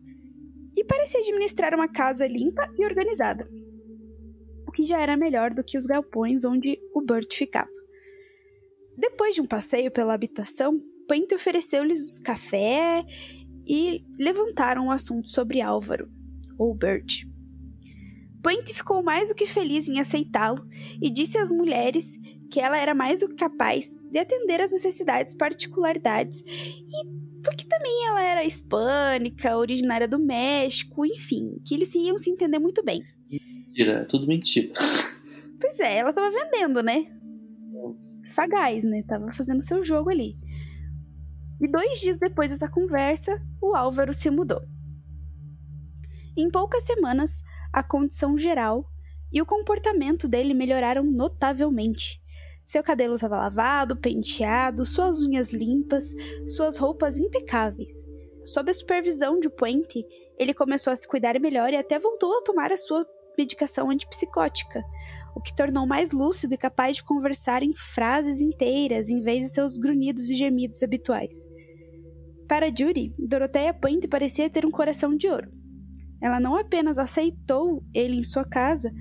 [0.77, 3.49] e parecia administrar uma casa limpa e organizada,
[4.67, 7.71] o que já era melhor do que os galpões onde o Burt ficava.
[8.97, 13.05] Depois de um passeio pela habitação, Pente ofereceu-lhes café
[13.67, 16.11] e levantaram o assunto sobre Álvaro,
[16.59, 17.25] ou Burt.
[18.43, 20.65] Pente ficou mais do que feliz em aceitá-lo
[21.03, 22.19] e disse às mulheres
[22.51, 28.07] que ela era mais do que capaz de atender às necessidades particularidades e porque também
[28.09, 33.03] ela era hispânica, originária do México, enfim, que eles iam se entender muito bem.
[33.31, 34.73] Mentira, é tudo mentira.
[35.61, 37.07] Pois é, ela tava vendendo, né?
[38.23, 39.03] Sagaz, né?
[39.03, 40.37] Tava fazendo seu jogo ali.
[41.61, 44.61] E dois dias depois dessa conversa, o Álvaro se mudou.
[46.37, 48.91] Em poucas semanas, a condição geral
[49.33, 52.23] e o comportamento dele melhoraram notavelmente.
[52.65, 56.13] Seu cabelo estava lavado, penteado, suas unhas limpas,
[56.47, 58.07] suas roupas impecáveis.
[58.45, 60.05] Sob a supervisão de Puente,
[60.39, 63.07] ele começou a se cuidar melhor e até voltou a tomar a sua
[63.39, 64.83] medicação antipsicótica,
[65.35, 69.51] o que tornou mais lúcido e capaz de conversar em frases inteiras em vez de
[69.51, 71.49] seus grunhidos e gemidos habituais.
[72.49, 75.58] Para Judy, Doroteia Puente parecia ter um coração de ouro.
[76.21, 78.93] Ela não apenas aceitou ele em sua casa,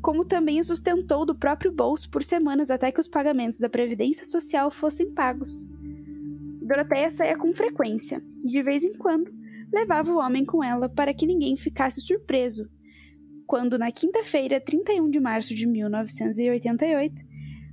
[0.00, 4.24] como também o sustentou do próprio bolso por semanas até que os pagamentos da Previdência
[4.24, 5.66] Social fossem pagos.
[6.62, 9.30] Doroteia saía com frequência e, de vez em quando,
[9.72, 12.68] levava o homem com ela para que ninguém ficasse surpreso.
[13.46, 17.14] Quando, na quinta-feira, 31 de março de 1988,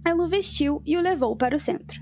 [0.06, 2.01] ela o vestiu e o levou para o centro.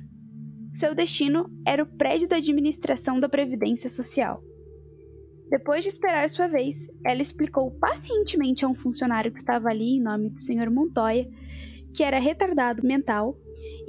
[0.74, 4.42] Seu destino era o prédio da administração da Previdência Social.
[5.50, 10.02] Depois de esperar sua vez, ela explicou pacientemente a um funcionário que estava ali em
[10.02, 10.70] nome do Sr.
[10.70, 11.28] Montoya
[11.94, 13.38] que era retardado mental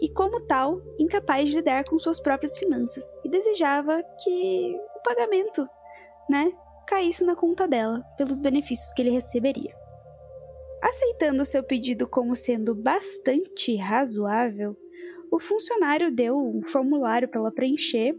[0.01, 5.67] e, como tal, incapaz de lidar com suas próprias finanças e desejava que o pagamento,
[6.29, 6.53] né,
[6.87, 9.75] caísse na conta dela pelos benefícios que ele receberia.
[10.83, 14.77] Aceitando seu pedido como sendo bastante razoável,
[15.31, 18.19] o funcionário deu um formulário para ela preencher,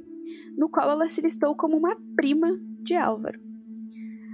[0.56, 3.40] no qual ela se listou como uma prima de Álvaro.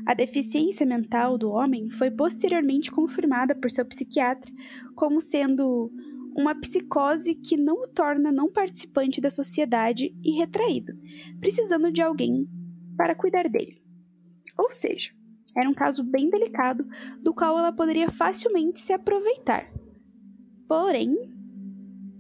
[0.06, 4.52] A deficiência mental do homem foi posteriormente confirmada por seu psiquiatra
[4.96, 5.92] como sendo
[6.36, 10.94] uma psicose que não o torna não participante da sociedade e retraído,
[11.40, 12.48] precisando de alguém
[12.96, 13.82] para cuidar dele.
[14.58, 15.12] Ou seja,
[15.58, 16.88] Era um caso bem delicado,
[17.20, 19.74] do qual ela poderia facilmente se aproveitar.
[20.68, 21.16] Porém,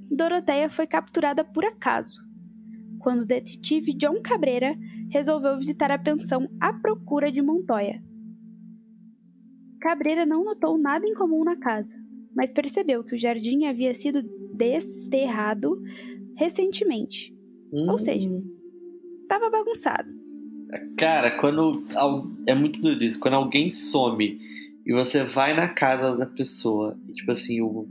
[0.09, 2.26] Doroteia foi capturada por acaso,
[2.99, 4.75] quando o detetive John Cabreira
[5.09, 8.03] resolveu visitar a pensão à procura de Montoya.
[9.79, 11.97] Cabreira não notou nada incomum na casa,
[12.35, 14.21] mas percebeu que o jardim havia sido
[14.53, 15.81] desterrado
[16.35, 17.35] recentemente.
[17.71, 17.87] Hum.
[17.89, 18.29] Ou seja,
[19.21, 20.09] estava bagunçado.
[20.97, 21.85] Cara, quando.
[22.45, 23.19] É muito doido isso.
[23.19, 24.39] Quando alguém some
[24.85, 27.87] e você vai na casa da pessoa, e, tipo assim, o,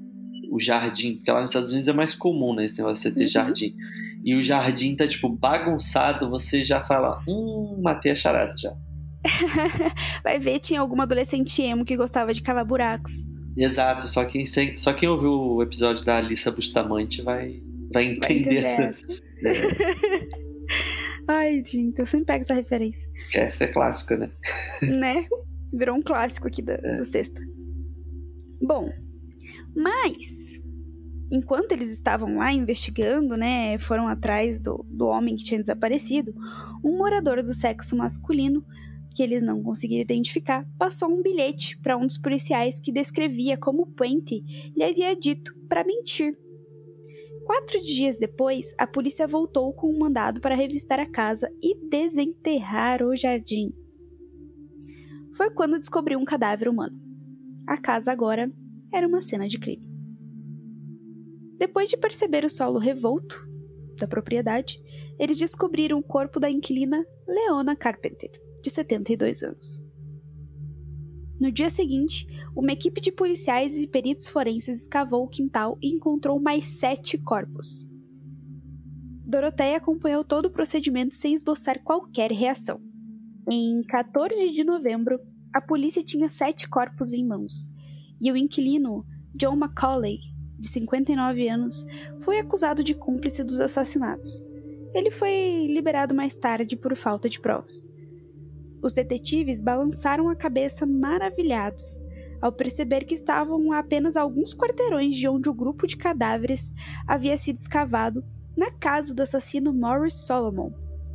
[0.51, 2.65] o jardim, porque lá nos Estados Unidos é mais comum, né?
[2.65, 3.29] Esse negócio de você ter uhum.
[3.29, 3.77] jardim.
[4.27, 8.75] E o jardim tá, tipo, bagunçado, você já fala, hum, matei a charada já.
[10.25, 13.25] vai ver, tinha alguma adolescente emo que gostava de cavar buracos.
[13.57, 17.63] Exato, só quem, só quem ouviu o episódio da Alissa Bustamante vai,
[17.93, 19.07] vai entender, vai essa.
[21.29, 23.09] Ai, gente, eu sempre pego essa referência.
[23.33, 24.31] Essa é clássica, né?
[24.83, 25.27] né?
[25.73, 26.97] Virou um clássico aqui da, é.
[26.97, 27.41] do Sexta.
[28.61, 28.91] Bom,
[29.77, 30.56] mas
[31.31, 36.35] enquanto eles estavam lá investigando, né, foram atrás do, do homem que tinha desaparecido,
[36.85, 38.65] um morador do sexo masculino,
[39.15, 43.87] que eles não conseguiram identificar, passou um bilhete para um dos policiais que descrevia como
[43.87, 44.43] Puente
[44.77, 46.37] lhe havia dito para mentir
[47.47, 53.05] Quatro dias depois, a polícia voltou com um mandado para revistar a casa e desenterrar
[53.05, 53.73] o jardim.
[55.33, 57.01] Foi quando descobriu um cadáver humano.
[57.65, 58.53] A casa agora
[58.93, 59.86] era uma cena de crime.
[61.59, 63.47] Depois de perceber o solo revolto
[63.97, 64.79] da propriedade,
[65.19, 68.31] eles descobriram o corpo da inquilina Leona Carpenter,
[68.63, 69.85] de 72 anos.
[71.41, 76.41] No dia seguinte, uma equipe de policiais e peritos forenses escavou o quintal e encontrou
[76.41, 77.89] mais sete corpos.
[79.25, 82.81] Doroteia acompanhou todo o procedimento sem esboçar qualquer reação.
[83.51, 85.19] Em 14 de novembro,
[85.53, 87.67] a polícia tinha sete corpos em mãos,
[88.21, 90.21] e o inquilino, John McCauley,
[90.59, 91.87] de 59 anos,
[92.21, 94.45] foi acusado de cúmplice dos assassinatos.
[94.95, 97.93] Ele foi liberado mais tarde por falta de provas.
[98.83, 102.03] Os detetives balançaram a cabeça maravilhados
[102.41, 106.73] ao perceber que estavam a apenas alguns quarteirões de onde o grupo de cadáveres
[107.07, 108.25] havia sido escavado
[108.57, 110.73] na casa do assassino Morris Solomon,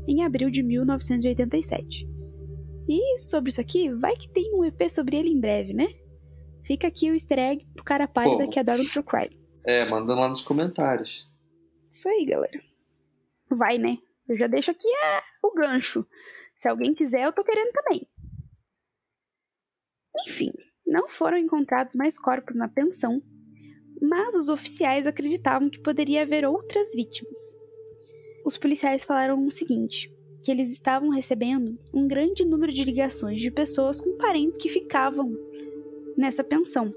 [0.08, 2.08] em abril de 1987.
[2.88, 5.88] E sobre isso aqui, vai que tem um EP sobre ele em breve, né?
[6.64, 9.42] Fica aqui o easter egg pro cara pálida que adora o True Crime.
[9.66, 11.30] É, manda lá nos comentários.
[11.92, 12.62] Isso aí, galera.
[13.50, 13.98] Vai, né?
[14.28, 16.06] Eu já deixo aqui é, o gancho.
[16.56, 18.08] Se alguém quiser, eu tô querendo também.
[20.28, 20.52] Enfim,
[20.86, 23.22] não foram encontrados mais corpos na pensão,
[24.02, 27.38] mas os oficiais acreditavam que poderia haver outras vítimas.
[28.46, 33.52] Os policiais falaram o seguinte: que eles estavam recebendo um grande número de ligações de
[33.52, 35.32] pessoas com parentes que ficavam
[36.18, 36.94] nessa pensão.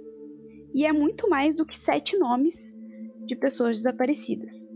[0.75, 2.75] E é muito mais do que sete nomes
[3.27, 4.69] de pessoas desaparecidas.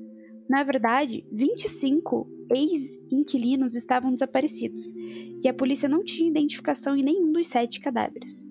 [0.49, 4.95] Na verdade, 25 ex-inquilinos estavam desaparecidos
[5.43, 8.49] e a polícia não tinha identificação em nenhum dos sete cadáveres.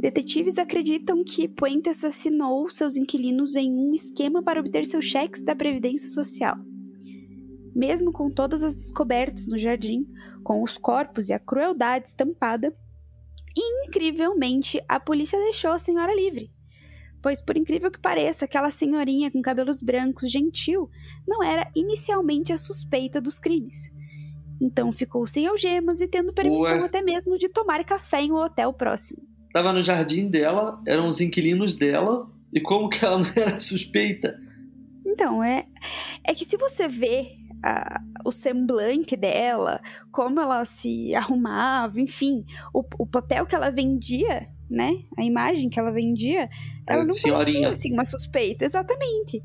[0.00, 5.54] Detetives acreditam que Puente assassinou seus inquilinos em um esquema para obter seus cheques da
[5.54, 6.56] Previdência Social.
[7.74, 10.06] Mesmo com todas as descobertas no jardim,
[10.42, 12.76] com os corpos e a crueldade estampada,
[13.56, 16.50] incrivelmente a polícia deixou a senhora livre
[17.26, 20.88] pois, por incrível que pareça, aquela senhorinha com cabelos brancos gentil
[21.26, 23.92] não era inicialmente a suspeita dos crimes.
[24.62, 26.86] Então ficou sem algemas e tendo permissão Ué.
[26.86, 29.22] até mesmo de tomar café em um hotel próximo.
[29.52, 34.38] Tava no jardim dela, eram os inquilinos dela, e como que ela não era suspeita?
[35.04, 35.66] Então, é,
[36.24, 37.26] é que se você vê
[37.66, 44.46] a, o semblante dela, como ela se arrumava, enfim, o, o papel que ela vendia
[44.68, 45.04] né?
[45.16, 46.48] A imagem que ela vendia,
[46.86, 47.60] ela não Senhorinha.
[47.60, 49.42] parecia assim uma suspeita, exatamente.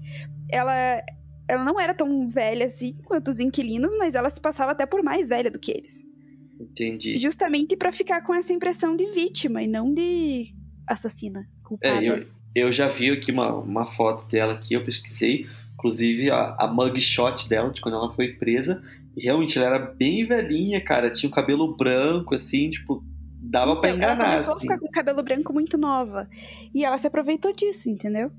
[0.51, 1.01] Ela
[1.47, 5.03] ela não era tão velha assim quanto os inquilinos, mas ela se passava até por
[5.03, 6.05] mais velha do que eles.
[6.59, 7.19] Entendi.
[7.19, 10.53] Justamente para ficar com essa impressão de vítima e não de
[10.87, 12.03] assassina, culpada.
[12.03, 15.45] É, eu, eu já vi aqui uma, uma foto dela aqui, eu pesquisei,
[15.81, 18.81] inclusive a, a mugshot dela, de quando ela foi presa,
[19.17, 23.03] e realmente ela era bem velhinha, cara, tinha o cabelo branco, assim, tipo,
[23.41, 24.13] dava então, pra enganar.
[24.13, 24.67] Ela começou assim.
[24.67, 26.29] a ficar com cabelo branco muito nova.
[26.73, 28.31] E ela se aproveitou disso, entendeu?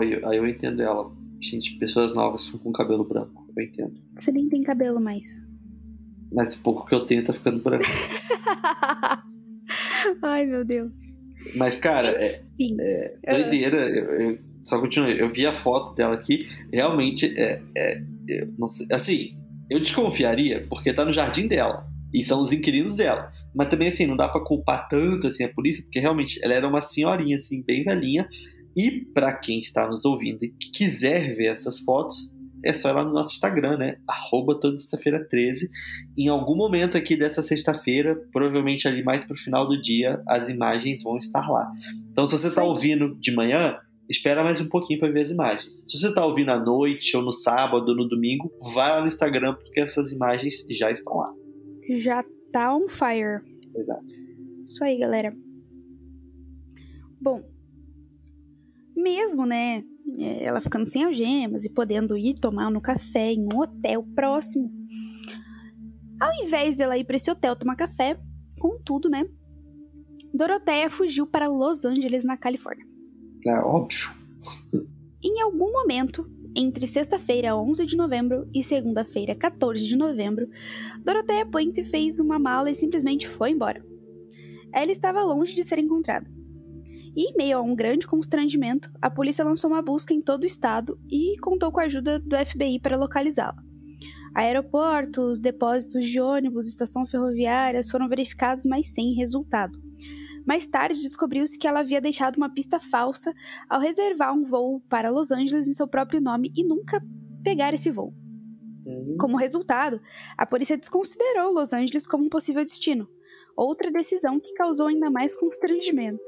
[0.00, 1.12] Aí eu entendo ela.
[1.40, 3.46] Gente, pessoas novas com cabelo branco.
[3.54, 3.92] Eu entendo.
[4.18, 5.42] Você nem tem cabelo mais.
[6.32, 7.84] Mas o pouco que eu tenho tá ficando branco.
[10.22, 10.96] Ai, meu Deus.
[11.56, 12.40] Mas, cara, é,
[13.22, 13.88] é doideira.
[13.88, 15.08] Eu, eu, só continuo.
[15.08, 16.48] Eu vi a foto dela aqui.
[16.72, 18.00] Realmente, é, é,
[18.58, 19.36] não sei, assim,
[19.70, 21.86] eu desconfiaria porque tá no jardim dela.
[22.12, 23.32] E são os inquilinos dela.
[23.54, 26.66] Mas também, assim, não dá para culpar tanto assim a polícia, porque realmente ela era
[26.66, 28.28] uma senhorinha, assim, bem velhinha.
[28.76, 32.34] E para quem está nos ouvindo e quiser ver essas fotos,
[32.64, 33.96] é só ir lá no nosso Instagram, né?
[34.08, 35.68] Arroba toda sexta-feira 13.
[36.16, 41.02] Em algum momento aqui dessa sexta-feira, provavelmente ali mais pro final do dia, as imagens
[41.02, 41.70] vão estar lá.
[42.10, 43.76] Então, se você está ouvindo de manhã,
[44.08, 45.84] espera mais um pouquinho para ver as imagens.
[45.86, 49.08] Se você está ouvindo à noite, ou no sábado, ou no domingo, vai lá no
[49.08, 51.32] Instagram, porque essas imagens já estão lá.
[51.98, 53.42] Já tá on fire.
[53.74, 54.04] Exato.
[54.64, 55.34] Isso aí, galera.
[57.20, 57.42] Bom,
[58.96, 59.82] mesmo, né,
[60.40, 64.70] ela ficando sem algemas e podendo ir tomar no café em um hotel próximo,
[66.20, 68.18] ao invés dela ir para esse hotel tomar café,
[68.60, 69.24] contudo, né,
[70.34, 72.84] Doroteia fugiu para Los Angeles, na Califórnia.
[73.46, 74.10] É óbvio.
[75.22, 80.48] Em algum momento, entre sexta-feira, 11 de novembro, e segunda-feira, 14 de novembro,
[81.04, 83.84] Doroteia Point fez uma mala e simplesmente foi embora.
[84.72, 86.30] Ela estava longe de ser encontrada.
[87.16, 90.46] E, em meio a um grande constrangimento, a polícia lançou uma busca em todo o
[90.46, 93.62] estado e contou com a ajuda do FBI para localizá-la.
[94.34, 99.83] Aeroportos, depósitos de ônibus, estações ferroviárias foram verificados, mas sem resultado.
[100.46, 103.32] Mais tarde, descobriu-se que ela havia deixado uma pista falsa
[103.68, 107.02] ao reservar um voo para Los Angeles em seu próprio nome e nunca
[107.42, 108.14] pegar esse voo.
[108.86, 109.16] Uhum.
[109.18, 110.00] Como resultado,
[110.36, 113.08] a polícia desconsiderou Los Angeles como um possível destino,
[113.56, 116.20] outra decisão que causou ainda mais constrangimento.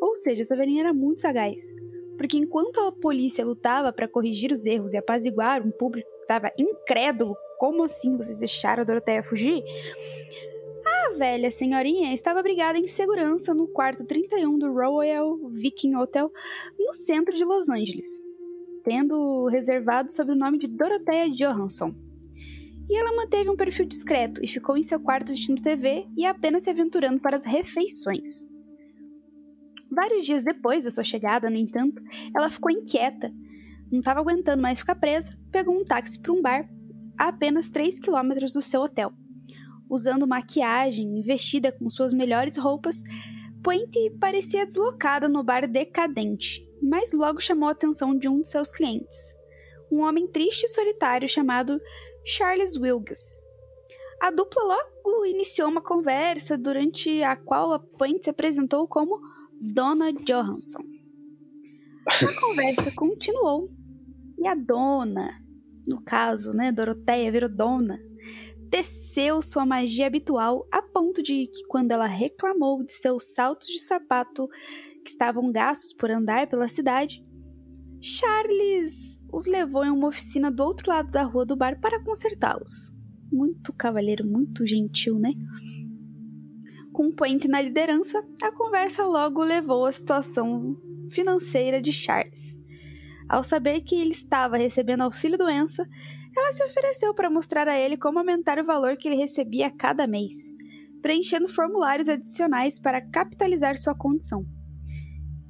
[0.00, 1.72] Ou seja, essa velhinha era muito sagaz,
[2.18, 6.50] porque enquanto a polícia lutava para corrigir os erros e apaziguar um público que estava
[6.58, 9.62] incrédulo, como assim vocês deixaram a Doroteia fugir?
[11.04, 16.30] A velha senhorinha estava abrigada em segurança no quarto 31 do Royal Viking Hotel,
[16.78, 18.08] no centro de Los Angeles,
[18.84, 21.92] tendo reservado sob o nome de Dorothea Johansson.
[22.88, 26.62] E ela manteve um perfil discreto e ficou em seu quarto assistindo TV e apenas
[26.62, 28.46] se aventurando para as refeições.
[29.90, 32.00] Vários dias depois da sua chegada, no entanto,
[32.34, 33.32] ela ficou inquieta.
[33.90, 36.68] Não estava aguentando mais ficar presa, pegou um táxi para um bar
[37.18, 39.12] a apenas 3 quilômetros do seu hotel
[39.92, 43.02] usando maquiagem e vestida com suas melhores roupas,
[43.62, 48.72] Puente parecia deslocada no bar decadente, mas logo chamou a atenção de um de seus
[48.72, 49.36] clientes,
[49.90, 51.78] um homem triste e solitário chamado
[52.24, 53.42] Charles Wilkes.
[54.20, 59.20] A dupla logo iniciou uma conversa durante a qual a Puente se apresentou como
[59.60, 60.82] Dona Johansson.
[62.08, 63.70] A conversa continuou
[64.38, 65.38] e a dona,
[65.86, 68.00] no caso, né, Doroteia virou dona,
[68.72, 73.78] teceu sua magia habitual a ponto de que, quando ela reclamou de seus saltos de
[73.78, 74.48] sapato
[75.04, 77.22] que estavam gastos por andar pela cidade,
[78.00, 82.90] Charles os levou em uma oficina do outro lado da rua do bar para consertá-los.
[83.30, 85.34] Muito cavalheiro, muito gentil, né?
[86.94, 90.78] Com Puente na liderança, a conversa logo levou à situação
[91.10, 92.58] financeira de Charles.
[93.28, 95.86] Ao saber que ele estava recebendo auxílio-doença,
[96.36, 99.70] ela se ofereceu para mostrar a ele como aumentar o valor que ele recebia a
[99.70, 100.34] cada mês,
[101.02, 104.46] preenchendo formulários adicionais para capitalizar sua condição.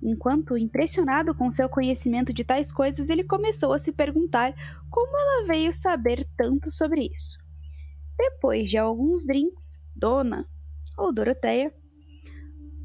[0.03, 4.53] Enquanto, impressionado com seu conhecimento de tais coisas, ele começou a se perguntar
[4.91, 7.39] como ela veio saber tanto sobre isso.
[8.19, 10.49] Depois de alguns drinks, Dona,
[10.99, 11.73] ou Doroteia,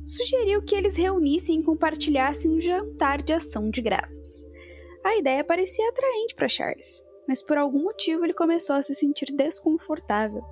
[0.06, 4.45] sugeriu que eles reunissem e compartilhassem um jantar de ação de graças.
[5.04, 9.36] A ideia parecia atraente para Charles mas por algum motivo ele começou a se sentir
[9.36, 10.44] desconfortável,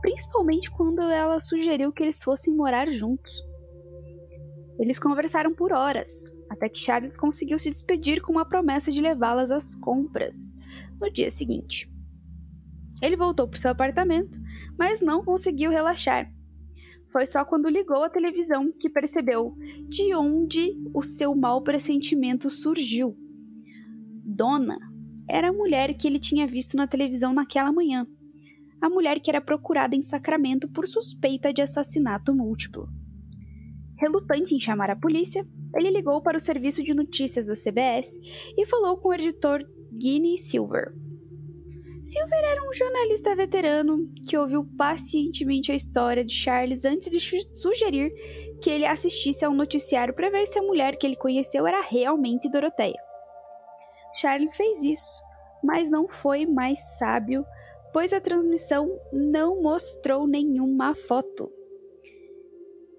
[0.00, 3.42] principalmente quando ela sugeriu que eles fossem morar juntos.
[4.78, 9.50] Eles conversaram por horas, até que Charles conseguiu se despedir com uma promessa de levá-las
[9.50, 10.54] às compras
[11.00, 11.90] no dia seguinte.
[13.02, 14.38] Ele voltou para seu apartamento,
[14.78, 16.30] mas não conseguiu relaxar.
[17.08, 19.54] Foi só quando ligou a televisão que percebeu
[19.88, 23.16] de onde o seu mau pressentimento surgiu.
[24.24, 24.78] Dona
[25.28, 28.06] era a mulher que ele tinha visto na televisão naquela manhã.
[28.80, 32.88] A mulher que era procurada em Sacramento por suspeita de assassinato múltiplo.
[33.98, 38.18] Relutante em chamar a polícia, ele ligou para o serviço de notícias da CBS
[38.56, 40.92] e falou com o editor Guinea Silver.
[42.04, 48.12] Silver era um jornalista veterano que ouviu pacientemente a história de Charles antes de sugerir
[48.62, 51.80] que ele assistisse a um noticiário para ver se a mulher que ele conheceu era
[51.80, 52.94] realmente Doroteia.
[54.18, 55.22] Charlie fez isso,
[55.62, 57.44] mas não foi mais sábio,
[57.92, 61.50] pois a transmissão não mostrou nenhuma foto.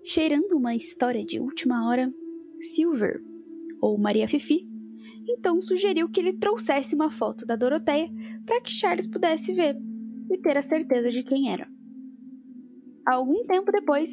[0.06, 2.14] Cheirando uma história de última hora,
[2.62, 3.22] Silver,
[3.82, 4.66] ou Maria Fifi,
[5.30, 8.10] então sugeriu que ele trouxesse uma foto da Doroteia
[8.46, 9.78] para que Charles pudesse ver
[10.32, 11.68] e ter a certeza de quem era.
[13.06, 14.12] Algum tempo depois,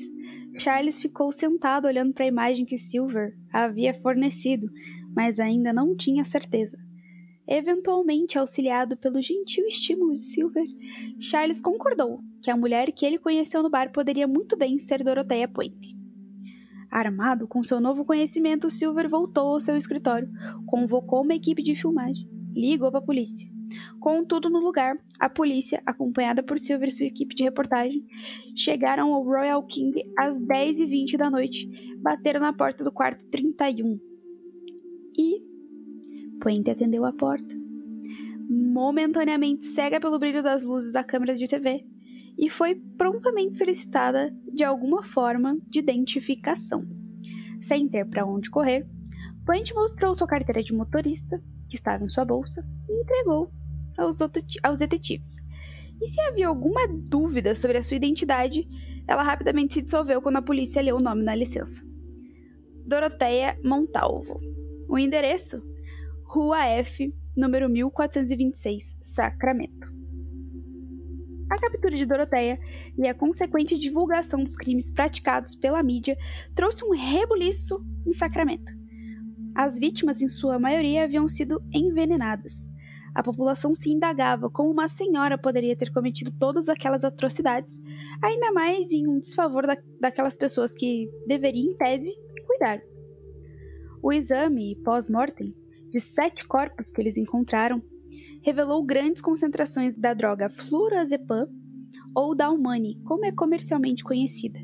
[0.56, 4.68] Charles ficou sentado olhando para a imagem que Silver havia fornecido,
[5.14, 6.78] mas ainda não tinha certeza.
[7.46, 10.66] Eventualmente auxiliado pelo gentil estímulo de Silver,
[11.20, 15.46] Charles concordou que a mulher que ele conheceu no bar poderia muito bem ser Dorothea
[15.46, 15.94] Puente.
[16.90, 20.30] Armado com seu novo conhecimento, Silver voltou ao seu escritório,
[20.66, 23.52] convocou uma equipe de filmagem e ligou para a polícia.
[23.98, 28.06] Com tudo no lugar, a polícia, acompanhada por Silver e sua equipe de reportagem,
[28.54, 31.68] chegaram ao Royal King às 10h20 da noite,
[31.98, 33.98] bateram na porta do quarto 31.
[35.18, 35.53] E
[36.44, 37.56] Puente atendeu a porta,
[38.50, 41.82] momentaneamente cega pelo brilho das luzes da câmera de TV,
[42.38, 46.86] e foi prontamente solicitada de alguma forma de identificação.
[47.62, 48.86] Sem ter para onde correr,
[49.46, 53.50] Puente mostrou sua carteira de motorista, que estava em sua bolsa, e entregou
[53.96, 54.14] aos,
[54.62, 55.40] aos detetives.
[55.98, 58.68] E se havia alguma dúvida sobre a sua identidade,
[59.08, 61.82] ela rapidamente se dissolveu quando a polícia leu o nome na licença.
[62.86, 64.38] Doroteia Montalvo.
[64.86, 65.62] O endereço
[66.34, 69.86] Rua F, número 1426, Sacramento.
[71.48, 72.58] A captura de Doroteia
[72.98, 76.18] e a consequente divulgação dos crimes praticados pela mídia
[76.52, 78.72] trouxe um rebuliço em Sacramento.
[79.54, 82.68] As vítimas, em sua maioria, haviam sido envenenadas.
[83.14, 87.80] A população se indagava como uma senhora poderia ter cometido todas aquelas atrocidades,
[88.20, 92.12] ainda mais em um desfavor da, daquelas pessoas que deveriam, em tese,
[92.44, 92.82] cuidar.
[94.02, 95.54] O exame pós-mortem
[95.94, 97.80] de sete corpos que eles encontraram,
[98.42, 101.46] revelou grandes concentrações da droga flurazepam
[102.16, 104.58] ou da Almani, como é comercialmente conhecida.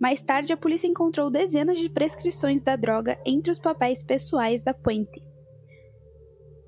[0.00, 4.72] Mais tarde, a polícia encontrou dezenas de prescrições da droga entre os papéis pessoais da
[4.72, 5.22] Puente.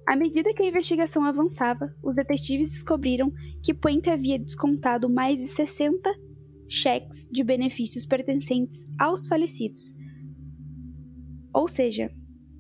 [0.06, 3.32] À medida que a investigação avançava, os detetives descobriram
[3.62, 6.14] que Puente havia descontado mais de 60
[6.68, 9.94] cheques de benefícios pertencentes aos falecidos.
[11.54, 12.10] Ou seja,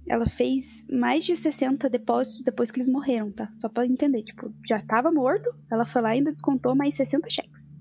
[0.08, 3.50] ela fez mais de 60 depósitos depois que eles morreram, tá?
[3.60, 4.22] Só pra entender.
[4.22, 7.74] Tipo, já tava morto, ela foi lá e ainda descontou mais 60 cheques.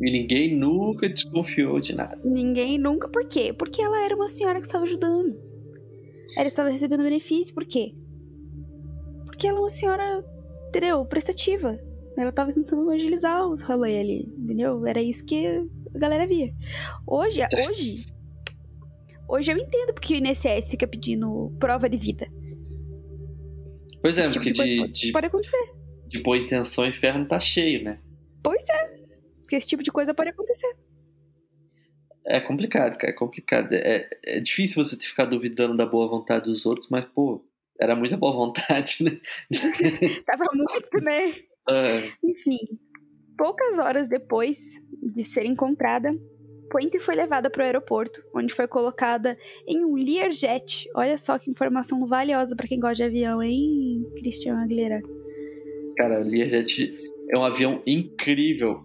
[0.00, 2.20] E ninguém nunca desconfiou de nada.
[2.24, 3.52] Ninguém nunca, por quê?
[3.52, 5.36] Porque ela era uma senhora que estava ajudando.
[6.36, 7.94] Ela estava recebendo benefício, por quê?
[9.26, 10.24] Porque ela é uma senhora,
[10.68, 11.04] entendeu?
[11.04, 11.78] Prestativa.
[12.16, 14.86] Ela estava tentando agilizar os rolês ali, entendeu?
[14.86, 15.46] Era isso que
[15.94, 16.52] a galera via.
[17.06, 17.94] Hoje, hoje,
[19.28, 22.26] Hoje eu entendo porque o INSS fica pedindo prova de vida.
[24.00, 25.72] Pois é, tipo porque de, de, de, pode acontecer.
[26.06, 28.00] De boa intenção, o inferno tá cheio, né?
[28.42, 28.98] Pois é.
[29.40, 30.74] Porque esse tipo de coisa pode acontecer.
[32.26, 33.72] É complicado, cara, é complicado.
[33.72, 37.44] É, é difícil você ficar duvidando da boa vontade dos outros, mas, pô,
[37.80, 39.18] era muita boa vontade, né?
[40.26, 41.34] Tava muito, né?
[41.70, 42.12] É.
[42.24, 42.58] Enfim,
[43.36, 44.58] poucas horas depois
[45.02, 46.10] de ser encontrada,
[46.70, 50.88] Puente foi levada para o aeroporto, onde foi colocada em um Learjet.
[50.94, 55.00] Olha só que informação valiosa para quem gosta de avião, hein, Cristian Aguilera?
[55.96, 56.94] Cara, Learjet
[57.30, 58.84] é um avião incrível.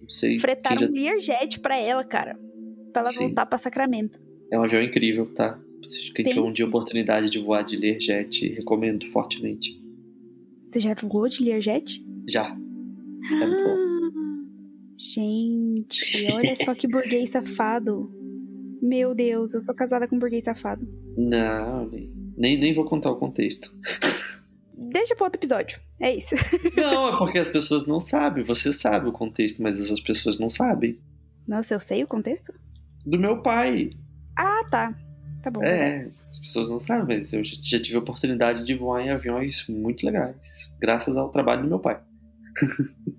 [0.00, 0.38] Não sei.
[0.38, 0.86] Fretaram já...
[0.86, 2.38] um Learjet para ela, cara,
[2.92, 3.26] para ela Sim.
[3.26, 4.18] voltar para Sacramento.
[4.50, 5.60] É um avião incrível, tá?
[6.14, 9.80] Quem tiver um dia oportunidade de voar de Learjet, recomendo fortemente.
[10.70, 12.04] Você já voou de Learjet?
[12.28, 12.56] Já.
[13.30, 13.85] É muito bom.
[14.98, 18.10] Gente, olha só que burguês safado.
[18.82, 20.86] Meu Deus, eu sou casada com um burguês safado.
[21.16, 21.90] Não,
[22.36, 23.74] nem, nem vou contar o contexto.
[24.76, 25.80] Deixa para outro episódio.
[26.00, 26.34] É isso.
[26.76, 28.44] Não, é porque as pessoas não sabem.
[28.44, 30.98] Você sabe o contexto, mas essas pessoas não sabem.
[31.48, 32.52] Nossa, eu sei o contexto?
[33.04, 33.90] Do meu pai.
[34.38, 34.94] Ah, tá.
[35.42, 35.62] Tá bom.
[35.62, 39.66] É, as pessoas não sabem, mas eu já tive a oportunidade de voar em aviões
[39.68, 42.00] muito legais, graças ao trabalho do meu pai.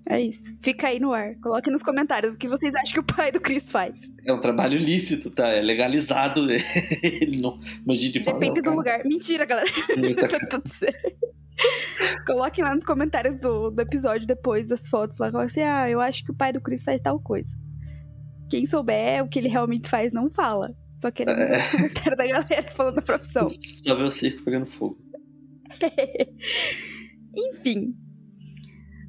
[0.08, 0.56] É isso.
[0.60, 1.34] Fica aí no ar.
[1.36, 4.00] Coloque nos comentários o que vocês acham que o pai do Chris faz.
[4.24, 5.48] É um trabalho lícito, tá?
[5.48, 6.46] É legalizado.
[7.02, 7.60] Ele não.
[7.84, 8.38] Imagine falar.
[8.38, 9.04] Depende do lugar.
[9.04, 9.68] Mentira, galera.
[10.28, 11.28] tá tudo certo.
[12.26, 15.30] Coloque lá nos comentários do, do episódio depois das fotos lá.
[15.30, 17.56] Coloque assim: ah, eu acho que o pai do Chris faz tal coisa.
[18.48, 20.74] Quem souber o que ele realmente faz, não fala.
[21.00, 21.58] Só querendo é.
[21.58, 23.48] os comentários da galera falando da profissão.
[23.48, 24.98] Só ver o circo pegando fogo.
[27.36, 27.94] Enfim,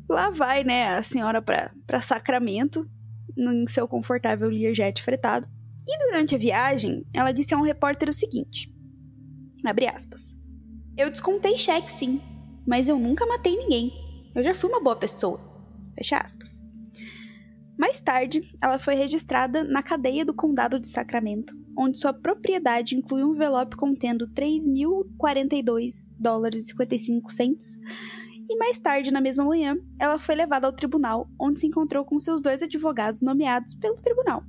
[0.09, 2.89] Lá vai, né, a senhora para Sacramento,
[3.37, 5.47] em seu confortável Learjet fretado.
[5.87, 8.73] E durante a viagem, ela disse a um repórter o seguinte:
[9.63, 10.35] abre aspas.
[10.97, 12.19] Eu descontei cheque, sim,
[12.67, 13.91] mas eu nunca matei ninguém.
[14.33, 15.39] Eu já fui uma boa pessoa.
[15.95, 16.63] Fecha aspas.
[17.77, 23.23] Mais tarde, ela foi registrada na cadeia do Condado de Sacramento, onde sua propriedade inclui
[23.23, 27.79] um envelope contendo 3.042 dólares e 55 centos
[28.49, 32.17] e mais tarde, na mesma manhã, ela foi levada ao tribunal, onde se encontrou com
[32.17, 34.43] seus dois advogados nomeados pelo tribunal,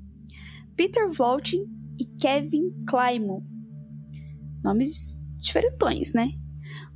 [0.74, 1.66] Peter Vlautin
[1.98, 3.44] e Kevin Kleinman.
[4.64, 6.30] Nomes diferentões, né?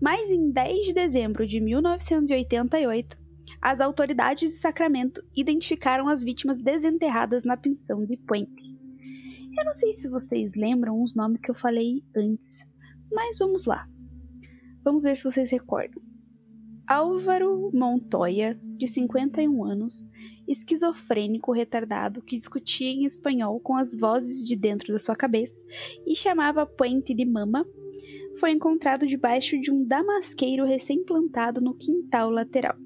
[0.00, 3.18] Mas em 10 de dezembro de 1988,
[3.60, 8.64] as autoridades de Sacramento identificaram as vítimas desenterradas na pensão de Puente.
[9.58, 12.66] Eu não sei se vocês lembram os nomes que eu falei antes,
[13.12, 13.86] mas vamos lá.
[14.82, 16.03] Vamos ver se vocês recordam.
[16.86, 20.10] Álvaro Montoya, de 51 anos,
[20.46, 25.64] esquizofrênico retardado que discutia em espanhol com as vozes de dentro da sua cabeça
[26.06, 27.66] e chamava Puente de mama,
[28.38, 32.76] foi encontrado debaixo de um damasqueiro recém-plantado no quintal lateral.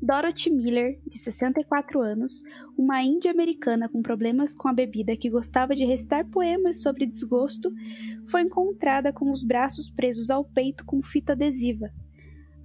[0.00, 2.42] Dorothy Miller, de 64 anos,
[2.78, 7.70] uma índia americana com problemas com a bebida que gostava de recitar poemas sobre desgosto,
[8.24, 11.92] foi encontrada com os braços presos ao peito com fita adesiva.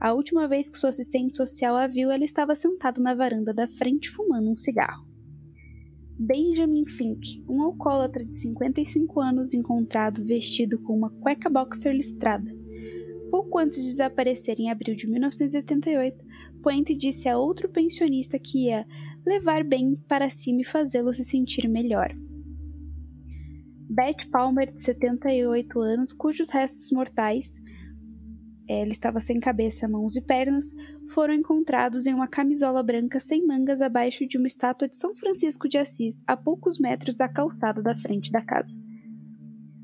[0.04, 3.70] A última vez que sua assistente social a viu, ela estava sentada na varanda da
[3.70, 5.08] frente fumando um cigarro.
[6.20, 12.54] Benjamin Fink, um alcoólatra de 55 anos encontrado vestido com uma cueca boxer listrada.
[13.32, 16.26] Pouco antes de desaparecer em abril de 1978,
[16.62, 18.86] Puente disse a outro pensionista que ia
[19.26, 22.14] levar bem para cima e fazê-lo se sentir melhor.
[23.90, 27.62] Beth Palmer, de 78 anos, cujos restos mortais,
[28.68, 30.74] ela estava sem cabeça, mãos e pernas,
[31.10, 35.68] foram encontrados em uma camisola branca sem mangas abaixo de uma estátua de São Francisco
[35.68, 38.78] de Assis, a poucos metros da calçada da frente da casa.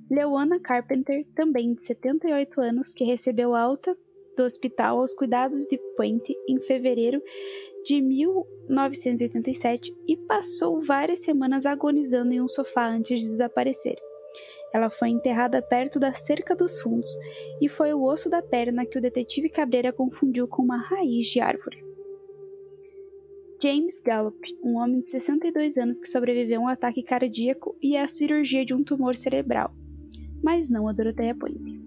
[0.09, 3.95] Leona Carpenter, também de 78 anos, que recebeu alta
[4.35, 7.21] do hospital aos cuidados de Puente em fevereiro
[7.85, 13.97] de 1987 e passou várias semanas agonizando em um sofá antes de desaparecer.
[14.73, 17.09] Ela foi enterrada perto da cerca dos fundos
[17.61, 21.39] e foi o osso da perna que o detetive Cabreira confundiu com uma raiz de
[21.39, 21.83] árvore.
[23.61, 28.07] James Gallup, um homem de 62 anos que sobreviveu a um ataque cardíaco e à
[28.07, 29.73] cirurgia de um tumor cerebral,
[30.41, 31.77] mas não a Dorothea Puente.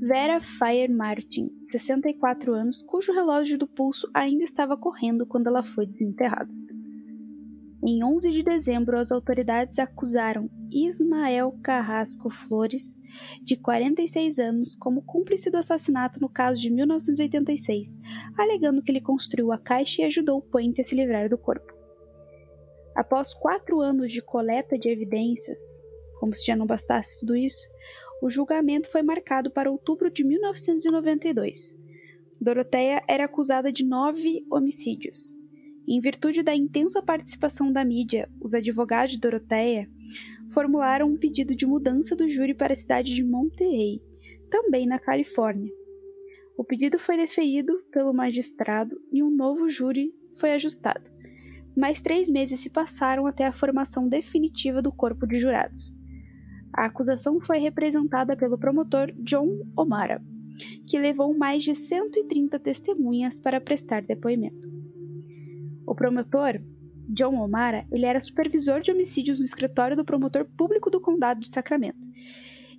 [0.00, 5.84] Vera Fire Martin, 64 anos, cujo relógio do pulso ainda estava correndo quando ela foi
[5.84, 6.50] desenterrada.
[7.84, 12.98] Em 11 de dezembro, as autoridades acusaram Ismael Carrasco Flores,
[13.42, 17.98] de 46 anos, como cúmplice do assassinato no caso de 1986,
[18.36, 21.72] alegando que ele construiu a caixa e ajudou o Puente a se livrar do corpo.
[22.94, 25.82] Após quatro anos de coleta de evidências,
[26.18, 27.68] como se já não bastasse tudo isso,
[28.22, 31.76] o julgamento foi marcado para outubro de 1992.
[32.40, 35.34] Doroteia era acusada de nove homicídios.
[35.88, 39.90] Em virtude da intensa participação da mídia, os advogados de Doroteia
[40.52, 44.02] formularam um pedido de mudança do júri para a cidade de Monterey,
[44.50, 45.72] também na Califórnia.
[46.56, 51.10] O pedido foi deferido pelo magistrado e um novo júri foi ajustado.
[51.76, 55.96] Mais três meses se passaram até a formação definitiva do corpo de jurados.
[56.72, 60.22] A acusação foi representada pelo promotor John O'Mara,
[60.86, 64.68] que levou mais de 130 testemunhas para prestar depoimento.
[65.86, 66.60] O promotor,
[67.12, 71.48] John O'Mara, ele era supervisor de homicídios no escritório do promotor público do condado de
[71.48, 71.98] Sacramento.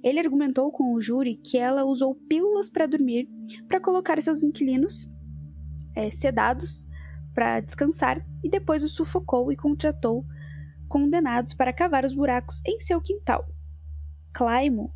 [0.03, 3.27] Ele argumentou com o júri que ela usou pílulas para dormir
[3.67, 5.11] para colocar seus inquilinos
[5.95, 6.87] é, sedados
[7.33, 10.25] para descansar e depois os sufocou e contratou
[10.87, 13.45] condenados para cavar os buracos em seu quintal.
[14.33, 14.93] Claimo,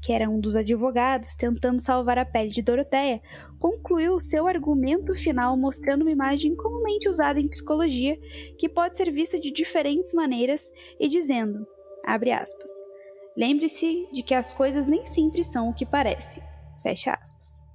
[0.00, 3.20] que era um dos advogados tentando salvar a pele de Doroteia,
[3.58, 8.18] concluiu seu argumento final mostrando uma imagem comumente usada em psicologia
[8.58, 11.66] que pode ser vista de diferentes maneiras e dizendo,
[12.04, 12.70] abre aspas,
[13.36, 16.40] lembre-se de que as coisas nem sempre são o que parece,
[16.82, 17.66] fecha aspas.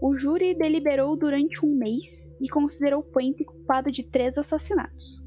[0.00, 5.22] O júri deliberou durante um mês e considerou Puente culpado de três assassinatos.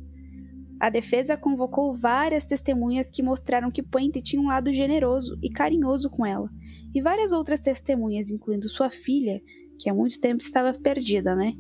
[0.80, 6.10] A defesa convocou várias testemunhas que mostraram que Puente tinha um lado generoso e carinhoso
[6.10, 6.50] com ela,
[6.94, 9.42] e várias outras testemunhas, incluindo sua filha,
[9.80, 11.54] que há muito tempo estava perdida, né?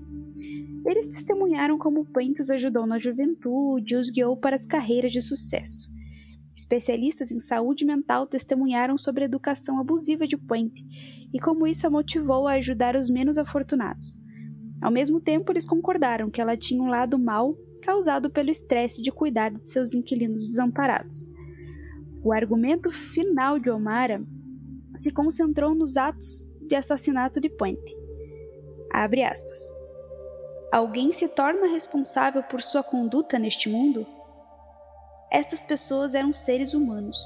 [0.85, 5.21] Eles testemunharam como Puente os ajudou na juventude e os guiou para as carreiras de
[5.21, 5.89] sucesso.
[6.55, 10.85] Especialistas em saúde mental testemunharam sobre a educação abusiva de Puente
[11.33, 14.17] e como isso a motivou a ajudar os menos afortunados.
[14.81, 19.11] Ao mesmo tempo, eles concordaram que ela tinha um lado mau causado pelo estresse de
[19.11, 21.29] cuidar de seus inquilinos desamparados.
[22.23, 24.25] O argumento final de Omara
[24.95, 27.95] se concentrou nos atos de assassinato de Puente.
[28.91, 29.59] Abre aspas.
[30.71, 34.07] Alguém se torna responsável por sua conduta neste mundo?
[35.31, 37.17] Estas pessoas eram seres humanos.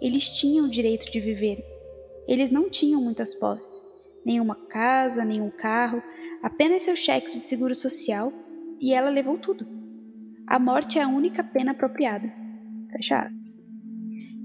[0.00, 1.64] Eles tinham o direito de viver.
[2.28, 3.90] Eles não tinham muitas posses.
[4.24, 6.00] Nenhuma casa, nenhum carro,
[6.42, 8.32] apenas seus cheques de seguro social,
[8.80, 9.73] e ela levou tudo.
[10.46, 12.32] A morte é a única pena apropriada.
[12.90, 13.64] Fecha aspas.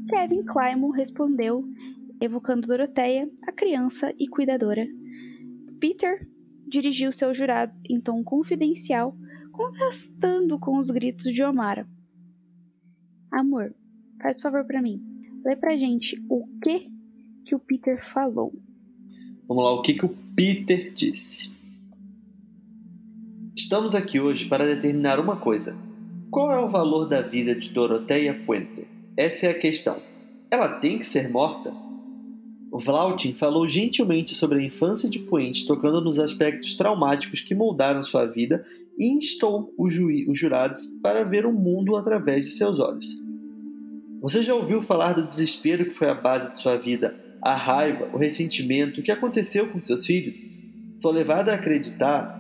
[0.08, 1.64] Kevin Clymo respondeu,
[2.22, 4.88] evocando Doroteia, a criança e cuidadora.
[5.80, 6.28] Peter
[6.68, 9.16] dirigiu seu jurado em tom confidencial,
[9.52, 11.88] contrastando com os gritos de Omara.
[13.32, 13.76] Amor,
[14.22, 15.04] faz favor para mim.
[15.44, 16.90] Lê pra gente o que
[17.46, 18.54] que o Peter falou.
[19.48, 21.58] Vamos lá, o que que o Peter disse.
[23.56, 25.76] Estamos aqui hoje para determinar uma coisa.
[26.32, 28.88] Qual é o valor da vida de Doroteia Puente?
[29.18, 29.98] Essa é a questão.
[30.52, 31.74] Ela tem que ser morta?
[32.72, 38.26] Vlautin falou gentilmente sobre a infância de Puente, tocando nos aspectos traumáticos que moldaram sua
[38.26, 38.64] vida
[38.96, 39.96] e instou os,
[40.28, 43.20] os jurados para ver o mundo através de seus olhos.
[44.22, 48.08] Você já ouviu falar do desespero que foi a base de sua vida, a raiva,
[48.14, 50.46] o ressentimento, o que aconteceu com seus filhos?
[50.96, 52.40] Sou levada a acreditar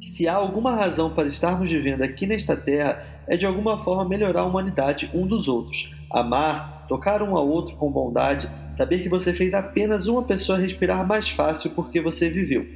[0.00, 4.08] que se há alguma razão para estarmos vivendo aqui nesta terra é de alguma forma
[4.08, 9.08] melhorar a humanidade um dos outros, amar, tocar um ao outro com bondade, saber que
[9.08, 12.66] você fez apenas uma pessoa respirar mais fácil porque você viveu.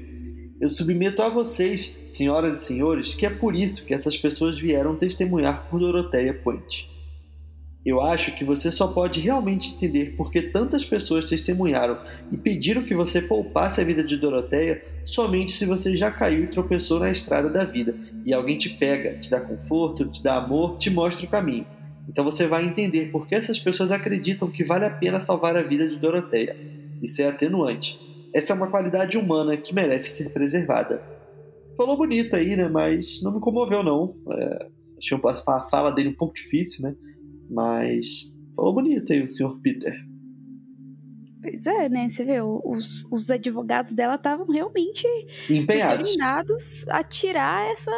[0.60, 4.94] Eu submeto a vocês, senhoras e senhores, que é por isso que essas pessoas vieram
[4.94, 6.88] testemunhar por Doroteia Puente.
[7.84, 11.98] Eu acho que você só pode realmente entender por que tantas pessoas testemunharam
[12.32, 16.48] e pediram que você poupasse a vida de Doroteia somente se você já caiu e
[16.48, 17.94] tropeçou na estrada da vida
[18.24, 21.66] e alguém te pega, te dá conforto, te dá amor, te mostra o caminho.
[22.08, 25.62] Então você vai entender por que essas pessoas acreditam que vale a pena salvar a
[25.62, 26.56] vida de Doroteia.
[27.02, 27.98] Isso é atenuante.
[28.32, 31.02] Essa é uma qualidade humana que merece ser preservada.
[31.76, 32.68] Falou bonito aí, né?
[32.68, 34.16] Mas não me comoveu, não.
[34.30, 36.94] É, achei a fala dele um pouco difícil, né?
[37.50, 39.94] Mas falou bonito aí o senhor Peter.
[41.44, 42.08] Pois é, né?
[42.08, 45.06] Você vê, os, os advogados dela estavam realmente
[45.50, 45.98] Empenhados.
[45.98, 47.90] determinados a tirar essa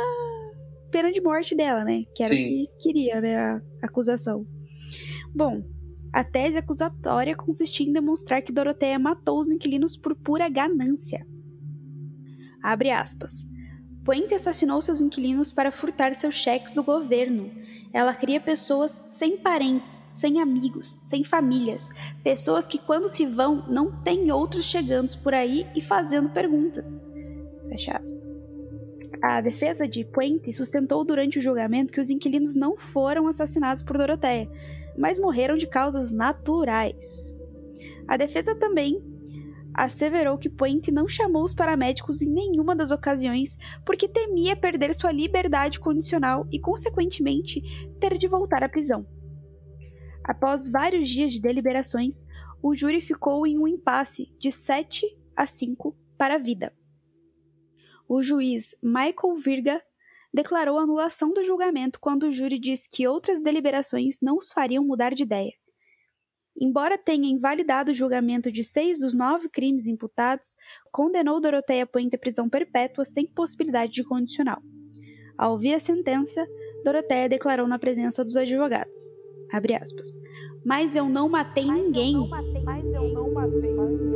[0.91, 2.03] pena de morte dela, né?
[2.13, 2.41] Que era Sim.
[2.41, 3.37] o que queria, né?
[3.37, 4.45] A acusação.
[5.33, 5.63] Bom,
[6.13, 11.25] a tese acusatória consistia em demonstrar que Doroteia matou os inquilinos por pura ganância.
[12.61, 13.47] Abre aspas.
[14.07, 17.51] Puente assassinou seus inquilinos para furtar seus cheques do governo
[17.97, 21.89] ela cria pessoas sem parentes, sem amigos, sem famílias,
[22.23, 27.01] pessoas que quando se vão não tem outros chegando por aí e fazendo perguntas.
[27.71, 28.45] Fecha aspas.
[29.23, 33.97] A defesa de Puente sustentou durante o julgamento que os inquilinos não foram assassinados por
[33.97, 34.47] Doroteia,
[34.99, 37.35] mas morreram de causas naturais.
[38.07, 39.03] A defesa também
[39.77, 45.13] asseverou que Puente não chamou os paramédicos em nenhuma das ocasiões porque temia perder sua
[45.13, 47.61] liberdade condicional e, consequentemente,
[48.01, 49.07] ter de voltar à prisão.
[50.25, 52.25] Após vários dias de deliberações,
[52.63, 55.07] o júri ficou em um impasse de 7
[55.37, 56.73] a 5 para a vida.
[58.09, 59.83] O juiz Michael Virga
[60.33, 65.15] declarou anulação do julgamento quando o júri disse que outras deliberações não os fariam mudar
[65.15, 65.53] de ideia.
[66.59, 70.57] Embora tenha invalidado o julgamento de seis dos nove crimes imputados,
[70.91, 74.63] condenou Doroteia Puente à prisão perpétua sem possibilidade de condicional.
[75.37, 76.47] Ao ouvir a sentença,
[76.83, 78.99] Doroteia declarou na presença dos advogados,
[79.53, 80.19] aspas,
[80.65, 82.15] mas eu não matei ninguém.
[82.65, 84.07] Mas eu não matei ninguém.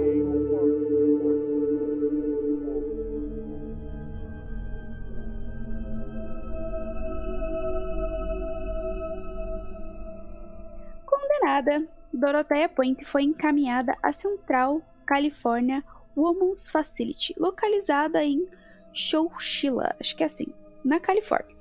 [11.05, 15.83] Condenada, Dorothea Point foi encaminhada à Central California
[16.15, 18.47] Women's Facility, localizada em
[18.93, 20.47] Chowchilla, acho que é assim,
[20.85, 21.57] na Califórnia.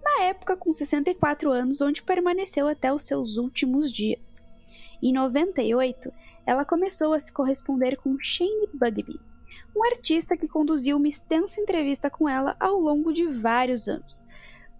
[0.00, 4.44] Na época, com 64 anos, onde permaneceu até os seus últimos dias.
[5.02, 6.12] Em 98,
[6.46, 9.18] ela começou a se corresponder com Shane Bugby,
[9.74, 14.24] um artista que conduziu uma extensa entrevista com ela ao longo de vários anos.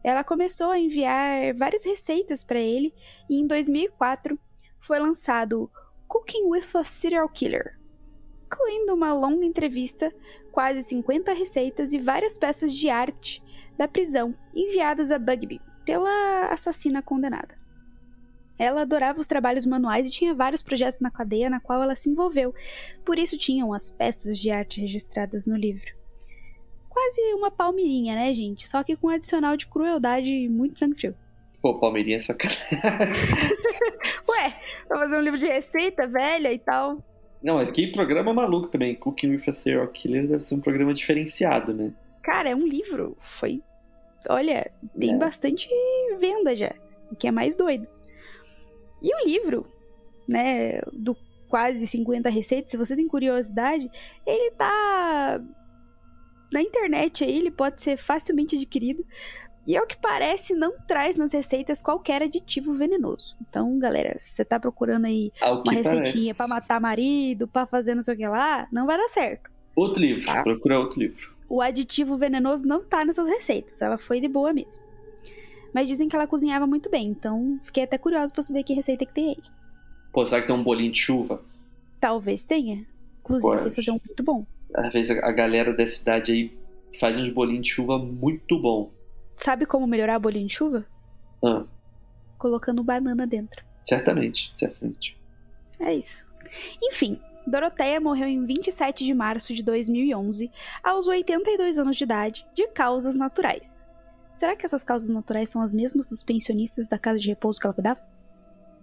[0.04, 2.94] Ela começou a enviar várias receitas para ele
[3.28, 4.38] e em 2004
[4.86, 5.68] foi lançado
[6.06, 7.76] Cooking with a Serial Killer,
[8.46, 10.14] incluindo uma longa entrevista,
[10.52, 13.42] quase 50 receitas e várias peças de arte
[13.76, 17.58] da prisão enviadas a Bugby pela assassina condenada.
[18.56, 22.08] Ela adorava os trabalhos manuais e tinha vários projetos na cadeia na qual ela se
[22.08, 22.54] envolveu,
[23.04, 25.92] por isso tinham as peças de arte registradas no livro.
[26.88, 28.68] Quase uma palmeirinha, né, gente?
[28.68, 31.16] Só que com um adicional de crueldade e muito sangue frio.
[31.60, 32.60] Pô, Palmeirinha é sacanagem.
[34.28, 34.52] Ué,
[34.86, 37.02] pra fazer um livro de receita velha e tal.
[37.42, 38.94] Não, mas que programa maluco também.
[38.94, 41.92] Cooking with a Serial Killer deve ser um programa diferenciado, né?
[42.22, 43.16] Cara, é um livro.
[43.20, 43.62] Foi.
[44.28, 45.18] Olha, tem é.
[45.18, 45.68] bastante
[46.18, 46.72] venda já.
[47.10, 47.86] O que é mais doido.
[49.02, 49.64] E o livro,
[50.28, 51.16] né, do
[51.48, 52.72] quase 50 receitas.
[52.72, 53.88] Se você tem curiosidade,
[54.26, 55.40] ele tá
[56.52, 59.04] na internet aí, ele pode ser facilmente adquirido.
[59.66, 63.36] E ao que parece, não traz nas receitas qualquer aditivo venenoso.
[63.40, 68.02] Então, galera, se você tá procurando aí uma receitinha para matar marido, para fazer não
[68.02, 69.50] sei o que lá, não vai dar certo.
[69.74, 70.42] Outro livro, tá?
[70.42, 71.34] procura outro livro.
[71.48, 74.84] O aditivo venenoso não tá nessas receitas, ela foi de boa mesmo.
[75.74, 79.04] Mas dizem que ela cozinhava muito bem, então fiquei até curiosa pra saber que receita
[79.04, 79.42] que tem aí.
[80.12, 81.42] Pô, será que tem um bolinho de chuva?
[82.00, 82.86] Talvez tenha.
[83.20, 84.46] Inclusive, você fazer um muito bom.
[84.72, 86.56] Às vezes a galera da cidade aí
[86.98, 88.90] faz uns bolinhos de chuva muito bom.
[89.36, 90.86] Sabe como melhorar bolinho de chuva?
[91.44, 91.64] Ah.
[92.38, 93.64] Colocando banana dentro.
[93.84, 95.16] Certamente, certamente.
[95.78, 96.26] É isso.
[96.82, 100.50] Enfim, Doroteia morreu em 27 de março de 2011,
[100.82, 103.86] aos 82 anos de idade, de causas naturais.
[104.34, 107.66] Será que essas causas naturais são as mesmas dos pensionistas da casa de repouso que
[107.66, 108.00] ela cuidava?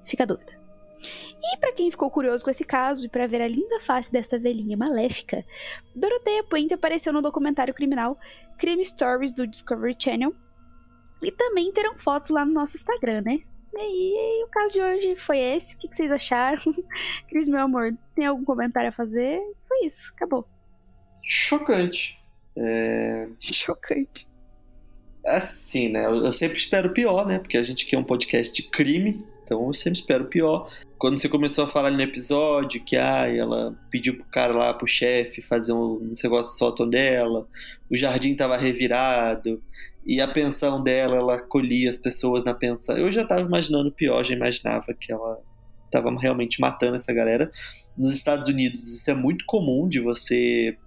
[0.05, 0.63] Fica a dúvida.
[1.41, 4.39] E para quem ficou curioso com esse caso e para ver a linda face desta
[4.39, 5.45] velhinha maléfica,
[5.93, 8.17] Doroteia Puente apareceu no documentário criminal
[8.57, 10.33] Crime Stories do Discovery Channel.
[11.23, 13.39] E também terão fotos lá no nosso Instagram, né?
[13.75, 15.75] E aí, o caso de hoje foi esse.
[15.75, 16.61] O que, vocês acharam?
[17.27, 19.39] Cris, meu amor, tem algum comentário a fazer?
[19.67, 20.47] Foi isso, acabou.
[21.23, 22.19] Chocante.
[22.55, 23.27] É...
[23.39, 24.27] Chocante.
[25.25, 26.05] Assim, né?
[26.05, 27.39] Eu sempre espero pior, né?
[27.39, 29.25] Porque a gente quer um podcast de crime.
[29.43, 30.69] Então eu sempre espero pior.
[31.03, 34.87] Quando você começou a falar no episódio que ah, ela pediu pro cara lá, pro
[34.87, 37.45] chefe, fazer um, um negócio sótão dela,
[37.91, 39.61] o jardim tava revirado,
[40.05, 42.97] e a pensão dela, ela colhia as pessoas na pensão.
[42.97, 45.41] Eu já tava imaginando pior, já imaginava que ela
[45.91, 47.51] tava realmente matando essa galera.
[47.97, 50.77] Nos Estados Unidos isso é muito comum de você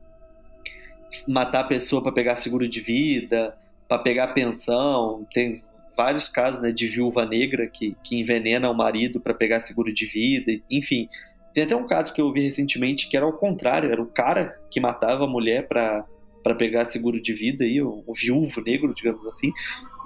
[1.28, 3.54] matar a pessoa para pegar seguro de vida,
[3.86, 5.26] para pegar pensão.
[5.34, 5.60] Tem
[5.96, 10.06] vários casos né, de viúva negra que, que envenena o marido para pegar seguro de
[10.06, 11.08] vida, enfim.
[11.54, 14.54] Tem até um caso que eu vi recentemente que era o contrário, era o cara
[14.70, 16.04] que matava a mulher para
[16.42, 19.50] para pegar seguro de vida aí, o, o, viúvo negro, digamos assim.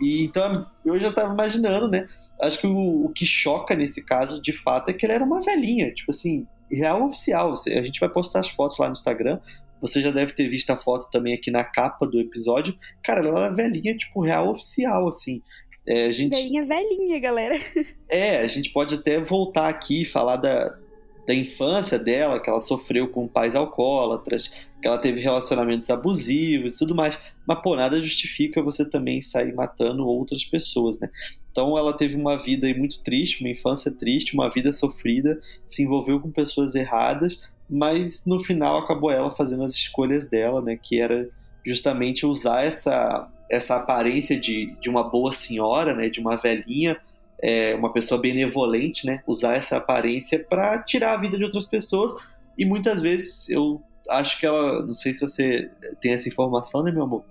[0.01, 2.09] E então eu já estava imaginando, né?
[2.41, 5.43] Acho que o, o, que choca nesse caso, de fato, é que ele era uma
[5.43, 7.53] velhinha, tipo assim, real oficial.
[7.53, 9.39] A gente vai postar as fotos lá no Instagram.
[9.83, 12.75] Você já deve ter visto a foto também aqui na capa do episódio.
[13.03, 15.43] Cara, ela era velhinha, tipo, real oficial, assim.
[15.87, 16.31] É, a gente...
[16.31, 17.59] Velhinha, velhinha, galera.
[18.13, 20.77] É, a gente pode até voltar aqui e falar da,
[21.25, 24.49] da infância dela, que ela sofreu com pais alcoólatras,
[24.83, 27.17] que ela teve relacionamentos abusivos e tudo mais.
[27.47, 31.09] Mas, pô, nada justifica você também sair matando outras pessoas, né?
[31.53, 36.19] Então ela teve uma vida muito triste, uma infância triste, uma vida sofrida, se envolveu
[36.19, 40.77] com pessoas erradas, mas no final acabou ela fazendo as escolhas dela, né?
[40.77, 41.29] Que era
[41.65, 46.97] justamente usar essa essa aparência de, de uma boa senhora, né, de uma velhinha,
[47.43, 52.15] é, uma pessoa benevolente, né, usar essa aparência para tirar a vida de outras pessoas.
[52.57, 55.71] E muitas vezes eu acho que ela, não sei se você
[56.01, 57.25] tem essa informação, né, meu amor?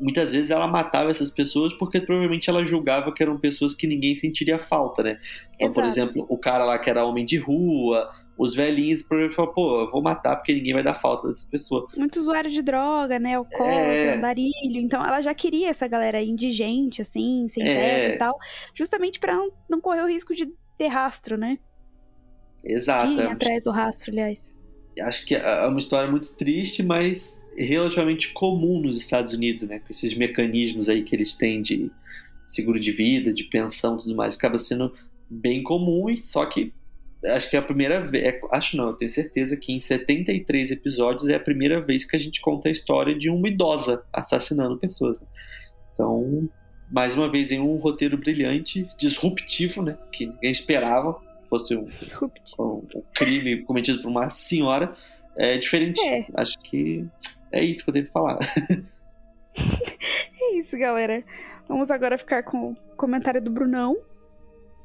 [0.00, 4.14] Muitas vezes ela matava essas pessoas porque provavelmente ela julgava que eram pessoas que ninguém
[4.14, 5.18] sentiria falta, né?
[5.54, 5.80] Então, Exato.
[5.80, 9.80] por exemplo, o cara lá que era homem de rua, os velhinhos provavelmente falam, pô,
[9.80, 11.88] eu vou matar porque ninguém vai dar falta dessa pessoa.
[11.96, 13.34] Muito usuário de droga, né?
[13.34, 14.14] Alcoólatra, é...
[14.14, 14.52] andarilho.
[14.76, 17.74] Então ela já queria essa galera indigente, assim, sem é...
[17.74, 18.38] teto e tal.
[18.74, 21.58] Justamente para não, não correr o risco de ter rastro, né?
[22.62, 23.08] Exato.
[23.08, 24.54] De ir atrás do rastro, aliás.
[25.00, 29.78] Acho que é uma história muito triste, mas relativamente comum nos Estados Unidos, né?
[29.78, 31.90] Com esses mecanismos aí que eles têm de
[32.46, 34.36] seguro de vida, de pensão e tudo mais.
[34.36, 34.92] Acaba sendo
[35.28, 36.72] bem comum, só que
[37.26, 40.70] acho que é a primeira vez, é, acho não, eu tenho certeza que em 73
[40.70, 44.78] episódios é a primeira vez que a gente conta a história de uma idosa assassinando
[44.78, 45.20] pessoas.
[45.20, 45.26] Né?
[45.92, 46.48] Então,
[46.90, 49.98] mais uma vez, em um roteiro brilhante, disruptivo, né?
[50.12, 51.84] Que ninguém esperava fosse um,
[52.58, 54.94] um, um crime cometido por uma senhora.
[55.36, 56.00] É diferente.
[56.00, 56.26] É.
[56.34, 57.04] Acho que
[57.52, 58.38] é isso que eu tenho que falar.
[60.40, 61.24] é isso, galera.
[61.68, 63.96] Vamos agora ficar com o comentário do Brunão.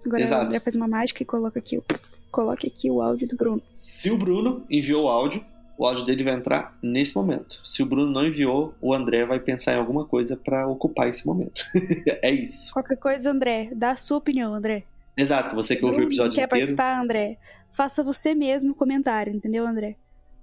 [0.06, 0.44] Agora Exato.
[0.44, 1.82] o André faz uma mágica e coloca aqui,
[2.30, 3.62] coloca aqui o áudio do Bruno.
[3.72, 5.44] Se o Bruno enviou o áudio,
[5.78, 7.60] o áudio dele vai entrar nesse momento.
[7.64, 11.26] Se o Bruno não enviou, o André vai pensar em alguma coisa para ocupar esse
[11.26, 11.64] momento.
[12.22, 12.74] é isso.
[12.74, 14.84] Qualquer coisa, André, dá a sua opinião, André.
[15.16, 16.50] Exato, você que ouviu o episódio quer inteiro.
[16.50, 17.38] Quer participar, André?
[17.72, 19.96] Faça você mesmo o comentário, entendeu, André?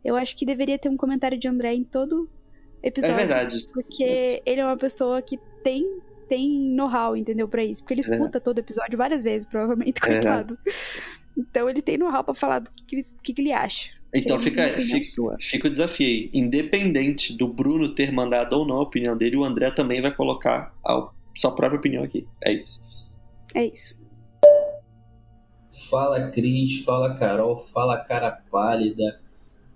[0.04, 2.28] Eu acho que deveria ter um comentário de André em todo
[2.82, 3.14] episódio.
[3.14, 3.68] É verdade.
[3.72, 7.82] Porque ele é uma pessoa que tem tem know-how, entendeu, para isso.
[7.82, 8.04] Porque ele é.
[8.04, 8.40] escuta é.
[8.40, 10.12] todo episódio várias vezes, provavelmente, é.
[10.12, 10.56] coitado.
[10.64, 10.70] É.
[11.36, 13.90] Então ele tem know-how pra falar do que, que, que ele acha.
[14.14, 16.30] Então fica, fica, fica, o desafio aí.
[16.32, 20.74] Independente do Bruno ter mandado ou não a opinião dele, o André também vai colocar
[20.84, 22.26] a sua própria opinião aqui.
[22.44, 22.80] É isso.
[23.54, 23.96] É isso.
[25.88, 29.20] Fala Cris, fala Carol, fala cara pálida.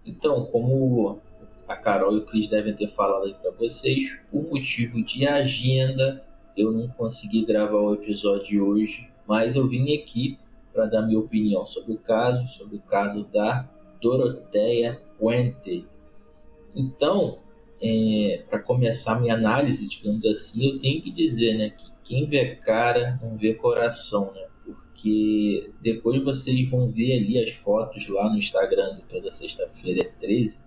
[0.07, 1.21] Então, como
[1.67, 6.25] a Carol e o Cris devem ter falado aí para vocês, por motivo de agenda,
[6.57, 10.39] eu não consegui gravar o episódio hoje, mas eu vim aqui
[10.73, 13.69] para dar minha opinião sobre o caso, sobre o caso da
[14.01, 15.87] Doroteia Puente.
[16.75, 17.39] Então,
[17.81, 22.57] é, para começar minha análise, digamos assim, eu tenho que dizer né, que quem vê
[22.57, 24.44] cara não vê coração, né?
[25.05, 30.11] Porque depois vocês vão ver ali as fotos lá no Instagram de toda sexta-feira, é
[30.19, 30.65] 13.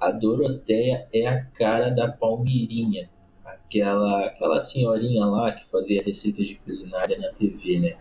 [0.00, 3.08] A Doroteia é a cara da Palmeirinha,
[3.44, 7.96] aquela, aquela senhorinha lá que fazia receitas de culinária na TV, né?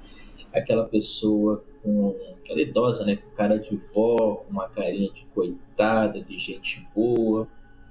[0.51, 3.17] Aquela pessoa com aquela idosa, né?
[3.17, 7.47] Com cara de vó, com uma carinha de coitada, de gente boa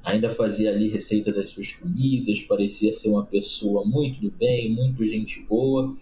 [0.06, 5.04] ainda fazia ali receita das suas comidas, parecia ser uma pessoa muito do bem, muito
[5.04, 5.92] gente boa,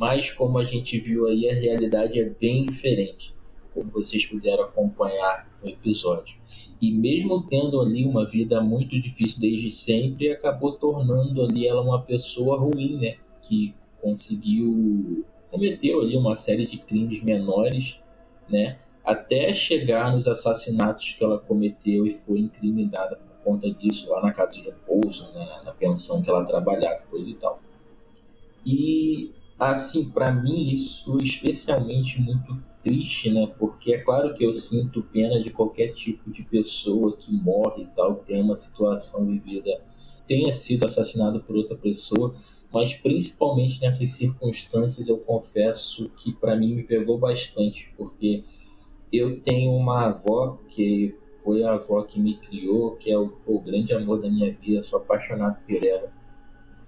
[0.00, 3.34] mas como a gente viu aí, a realidade é bem diferente,
[3.74, 6.38] como vocês puderam acompanhar no episódio.
[6.80, 12.00] E mesmo tendo ali uma vida muito difícil desde sempre, acabou tornando ali ela uma
[12.00, 13.16] pessoa ruim, né?
[13.42, 18.00] Que conseguiu cometeu ali uma série de crimes menores,
[18.48, 18.78] né?
[19.04, 24.52] Até chegar nos assassinatos que ela cometeu e foi incriminada conta disso lá na casa
[24.52, 27.60] de repouso, na, na pensão que ela trabalhava, coisa e tal.
[28.64, 29.30] E,
[29.60, 33.52] assim, para mim isso é especialmente muito triste, né?
[33.58, 37.86] Porque é claro que eu sinto pena de qualquer tipo de pessoa que morre e
[37.88, 39.82] tal, tem uma situação vivida,
[40.26, 42.34] tenha sido assassinado por outra pessoa,
[42.72, 48.44] mas principalmente nessas circunstâncias eu confesso que para mim me pegou bastante, porque
[49.12, 53.60] eu tenho uma avó que foi a avó que me criou, que é o, o
[53.60, 56.12] grande amor da minha vida, sou apaixonado por ela.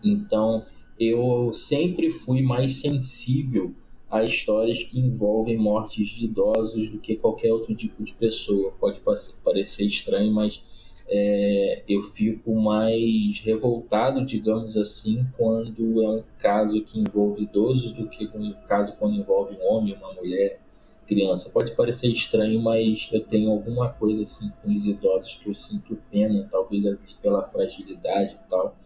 [0.05, 0.65] Então,
[0.99, 3.75] eu sempre fui mais sensível
[4.11, 8.73] a histórias que envolvem mortes de idosos do que qualquer outro tipo de pessoa.
[8.79, 9.01] Pode
[9.43, 10.63] parecer estranho, mas
[11.09, 18.09] é, eu fico mais revoltado, digamos assim, quando é um caso que envolve idosos do
[18.09, 20.61] que um caso quando envolve um homem, uma mulher,
[21.07, 21.51] criança.
[21.51, 25.99] Pode parecer estranho, mas eu tenho alguma coisa assim com os idosos que eu sinto
[26.11, 28.77] pena, talvez pela fragilidade e tal.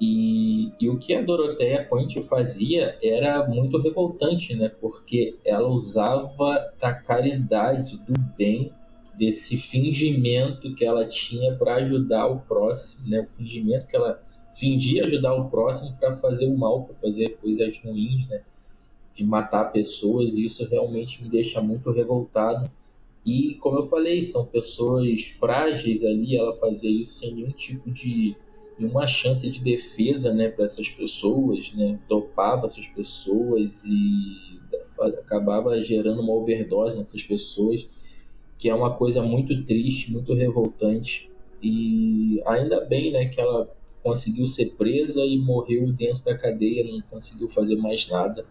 [0.00, 4.70] E, e o que a Doroteia Point fazia era muito revoltante, né?
[4.80, 8.72] Porque ela usava da caridade, do bem,
[9.16, 13.20] desse fingimento que ela tinha para ajudar o próximo, né?
[13.20, 14.22] O fingimento que ela
[14.52, 18.40] fingia ajudar o próximo para fazer o mal, para fazer coisas ruins, né?
[19.14, 22.70] de matar pessoas, e isso realmente me deixa muito revoltado.
[23.24, 28.34] E, como eu falei, são pessoas frágeis ali, ela fazia isso sem nenhum tipo de
[28.80, 34.58] nenhuma chance de defesa né, para essas pessoas, né, dopava essas pessoas e
[35.18, 37.86] acabava gerando uma overdose nessas pessoas,
[38.58, 41.30] que é uma coisa muito triste, muito revoltante.
[41.62, 43.70] E ainda bem né, que ela
[44.02, 48.46] conseguiu ser presa e morreu dentro da cadeia, não conseguiu fazer mais nada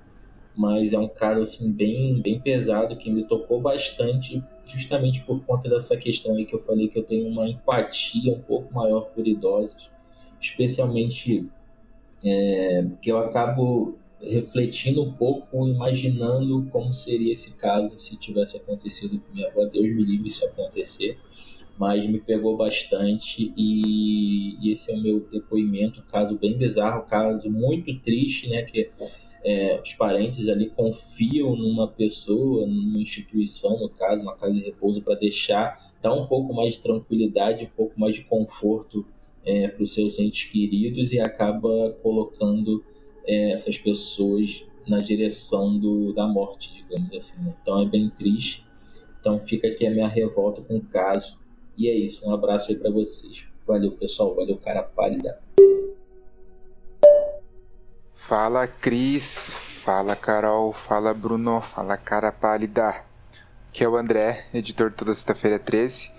[0.60, 5.70] mas é um caso assim bem bem pesado que me tocou bastante justamente por conta
[5.70, 9.26] dessa questão aí que eu falei que eu tenho uma empatia um pouco maior por
[9.26, 9.90] idosos
[10.40, 11.48] especialmente
[12.24, 19.20] é, que eu acabo refletindo um pouco imaginando como seria esse caso se tivesse acontecido
[19.20, 19.66] com minha avó.
[19.66, 21.18] Deus me livre se acontecer
[21.80, 26.04] mas me pegou bastante e, e esse é o meu depoimento.
[26.12, 28.90] Caso bem bizarro caso muito triste né que
[29.44, 35.02] é, os parentes ali confiam numa pessoa, numa instituição, no caso, uma casa de repouso,
[35.02, 39.06] para deixar, dar um pouco mais de tranquilidade, um pouco mais de conforto
[39.50, 42.86] é, para os seus entes queridos e acaba colocando
[43.26, 47.44] é, essas pessoas na direção do, da morte, digamos assim.
[47.44, 47.56] Né?
[47.60, 48.68] Então é bem triste.
[49.20, 51.40] Então fica aqui a minha revolta com o caso.
[51.76, 52.30] E é isso.
[52.30, 53.48] Um abraço aí para vocês.
[53.66, 54.36] Valeu, pessoal.
[54.36, 55.42] Valeu, cara pálida.
[58.14, 63.04] Fala Cris, fala Carol, fala Bruno, fala cara pálida.
[63.74, 66.12] Que é o André, editor toda sexta-feira 13.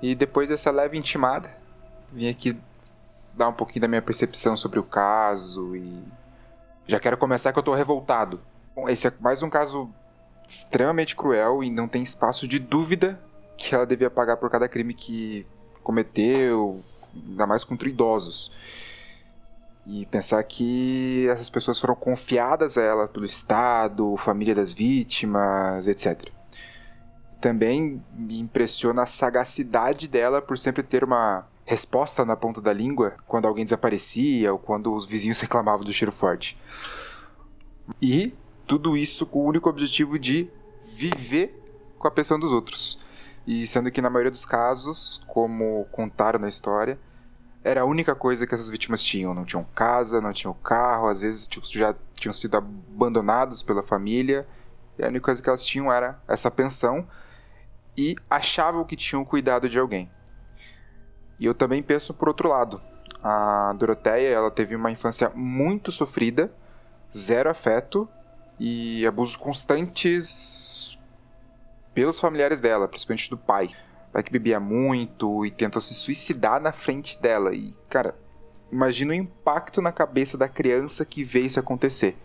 [0.00, 1.50] E depois dessa leve intimada,
[2.12, 2.56] vim aqui
[3.36, 6.02] dar um pouquinho da minha percepção sobre o caso e
[6.86, 8.40] já quero começar que eu tô revoltado.
[8.74, 9.90] Bom, esse é mais um caso
[10.48, 13.20] extremamente cruel e não tem espaço de dúvida
[13.58, 15.46] que ela devia pagar por cada crime que
[15.82, 16.82] cometeu,
[17.14, 18.50] ainda mais contra idosos.
[19.86, 26.30] E pensar que essas pessoas foram confiadas a ela pelo Estado, família das vítimas, etc.
[27.40, 33.14] Também me impressiona a sagacidade dela por sempre ter uma resposta na ponta da língua
[33.26, 36.58] quando alguém desaparecia ou quando os vizinhos reclamavam do cheiro forte.
[38.00, 38.32] E
[38.66, 40.50] tudo isso com o único objetivo de
[40.86, 41.62] viver
[41.98, 43.04] com a pensão dos outros.
[43.46, 46.98] E sendo que na maioria dos casos, como contaram na história,
[47.62, 49.34] era a única coisa que essas vítimas tinham.
[49.34, 54.48] Não tinham casa, não tinham carro, às vezes tipo, já tinham sido abandonados pela família.
[54.98, 57.06] E a única coisa que elas tinham era essa pensão
[57.94, 60.10] e achavam que tinham cuidado de alguém.
[61.38, 62.80] E eu também penso por outro lado.
[63.22, 66.52] A Doroteia, ela teve uma infância muito sofrida,
[67.10, 68.08] zero afeto
[68.58, 70.98] e abusos constantes
[71.94, 73.66] pelos familiares dela, principalmente do pai.
[74.08, 77.54] O pai que bebia muito e tentou se suicidar na frente dela.
[77.54, 78.14] E, cara,
[78.70, 82.16] imagina o impacto na cabeça da criança que vê isso acontecer.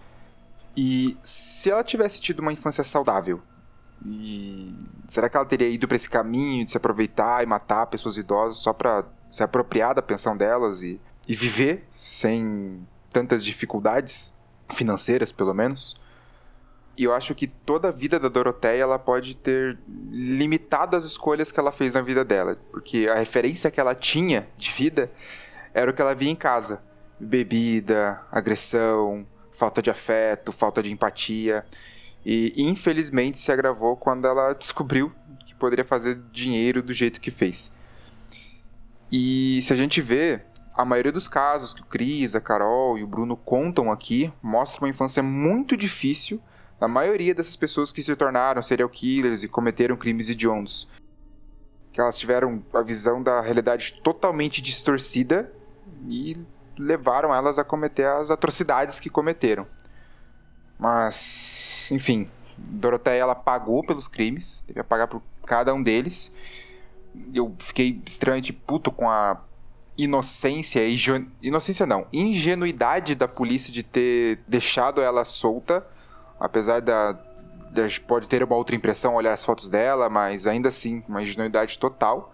[0.75, 3.41] E se ela tivesse tido uma infância saudável,
[4.05, 4.73] e
[5.07, 8.57] será que ela teria ido para esse caminho de se aproveitar e matar pessoas idosas
[8.57, 14.33] só para se apropriar da pensão delas e, e viver sem tantas dificuldades
[14.71, 15.95] financeiras, pelo menos?
[16.97, 19.79] E eu acho que toda a vida da Doroteia ela pode ter
[20.11, 24.47] limitado as escolhas que ela fez na vida dela, porque a referência que ela tinha
[24.57, 25.11] de vida
[25.73, 26.83] era o que ela via em casa:
[27.19, 31.65] bebida, agressão, falta de afeto, falta de empatia.
[32.25, 35.11] E infelizmente se agravou quando ela descobriu
[35.45, 37.71] que poderia fazer dinheiro do jeito que fez.
[39.11, 40.41] E se a gente vê,
[40.73, 44.81] a maioria dos casos que o Cris, a Carol e o Bruno contam aqui mostra
[44.81, 46.41] uma infância muito difícil
[46.79, 50.89] da maioria dessas pessoas que se tornaram serial killers e cometeram crimes hediondos.
[51.91, 55.53] Que elas tiveram a visão da realidade totalmente distorcida
[56.09, 56.35] e
[56.77, 59.67] levaram elas a cometer as atrocidades que cometeram.
[60.79, 66.33] Mas, enfim, Doroteia ela pagou pelos crimes, teve que pagar por cada um deles.
[67.33, 69.41] Eu fiquei extremamente puto com a
[69.97, 70.97] inocência e
[71.41, 75.85] inocência não, ingenuidade da polícia de ter deixado ela solta,
[76.39, 81.03] apesar da, da pode ter uma outra impressão olhar as fotos dela, mas ainda assim
[81.07, 82.33] uma ingenuidade total.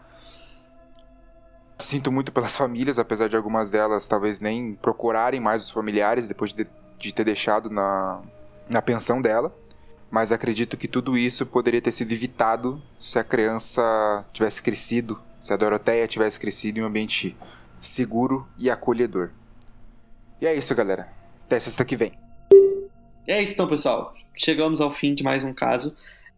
[1.77, 6.53] Sinto muito pelas famílias, apesar de algumas delas talvez nem procurarem mais os familiares depois
[6.53, 8.21] de, de ter deixado na,
[8.69, 9.53] na pensão dela,
[10.11, 15.53] mas acredito que tudo isso poderia ter sido evitado se a criança tivesse crescido, se
[15.53, 17.35] a Doroteia tivesse crescido em um ambiente
[17.81, 19.31] seguro e acolhedor.
[20.41, 21.09] E é isso, galera.
[21.45, 22.13] Até sexta que vem.
[23.27, 24.13] É isso então, pessoal.
[24.35, 25.95] Chegamos ao fim de mais um caso,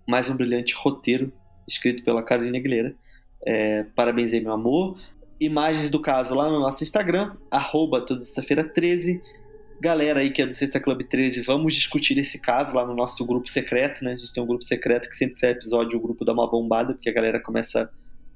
[0.07, 1.31] mais um brilhante roteiro
[1.67, 2.95] escrito pela Carolina Aguilera.
[3.45, 4.97] É, parabéns aí, meu amor.
[5.39, 9.21] Imagens do caso lá no nosso Instagram, arroba toda sexta-feira 13
[9.81, 13.25] galera aí que é do Sexta Club 13, vamos discutir esse caso lá no nosso
[13.25, 14.13] grupo secreto, né?
[14.13, 16.93] A gente tem um grupo secreto que sempre sai episódio, o grupo dá uma bombada,
[16.93, 17.89] porque a galera começa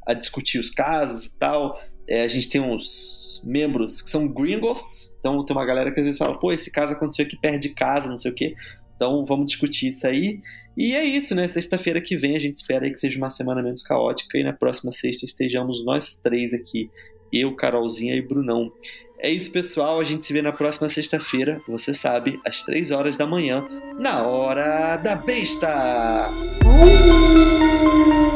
[0.08, 1.80] a discutir os casos e tal.
[2.08, 6.06] É, a gente tem uns membros que são gringos, então tem uma galera que às
[6.08, 8.56] vezes fala, pô, esse caso aconteceu aqui perto de casa, não sei o quê.
[8.96, 10.42] Então vamos discutir isso aí.
[10.76, 11.48] E é isso, né?
[11.48, 14.92] Sexta-feira que vem a gente espera que seja uma semana menos caótica e na próxima
[14.92, 16.90] sexta estejamos nós três aqui.
[17.32, 18.72] Eu, Carolzinha e Brunão.
[19.18, 20.00] É isso, pessoal.
[20.00, 23.66] A gente se vê na próxima sexta-feira, você sabe, às três horas da manhã,
[23.98, 26.30] na Hora da Besta!
[26.64, 28.35] Uh!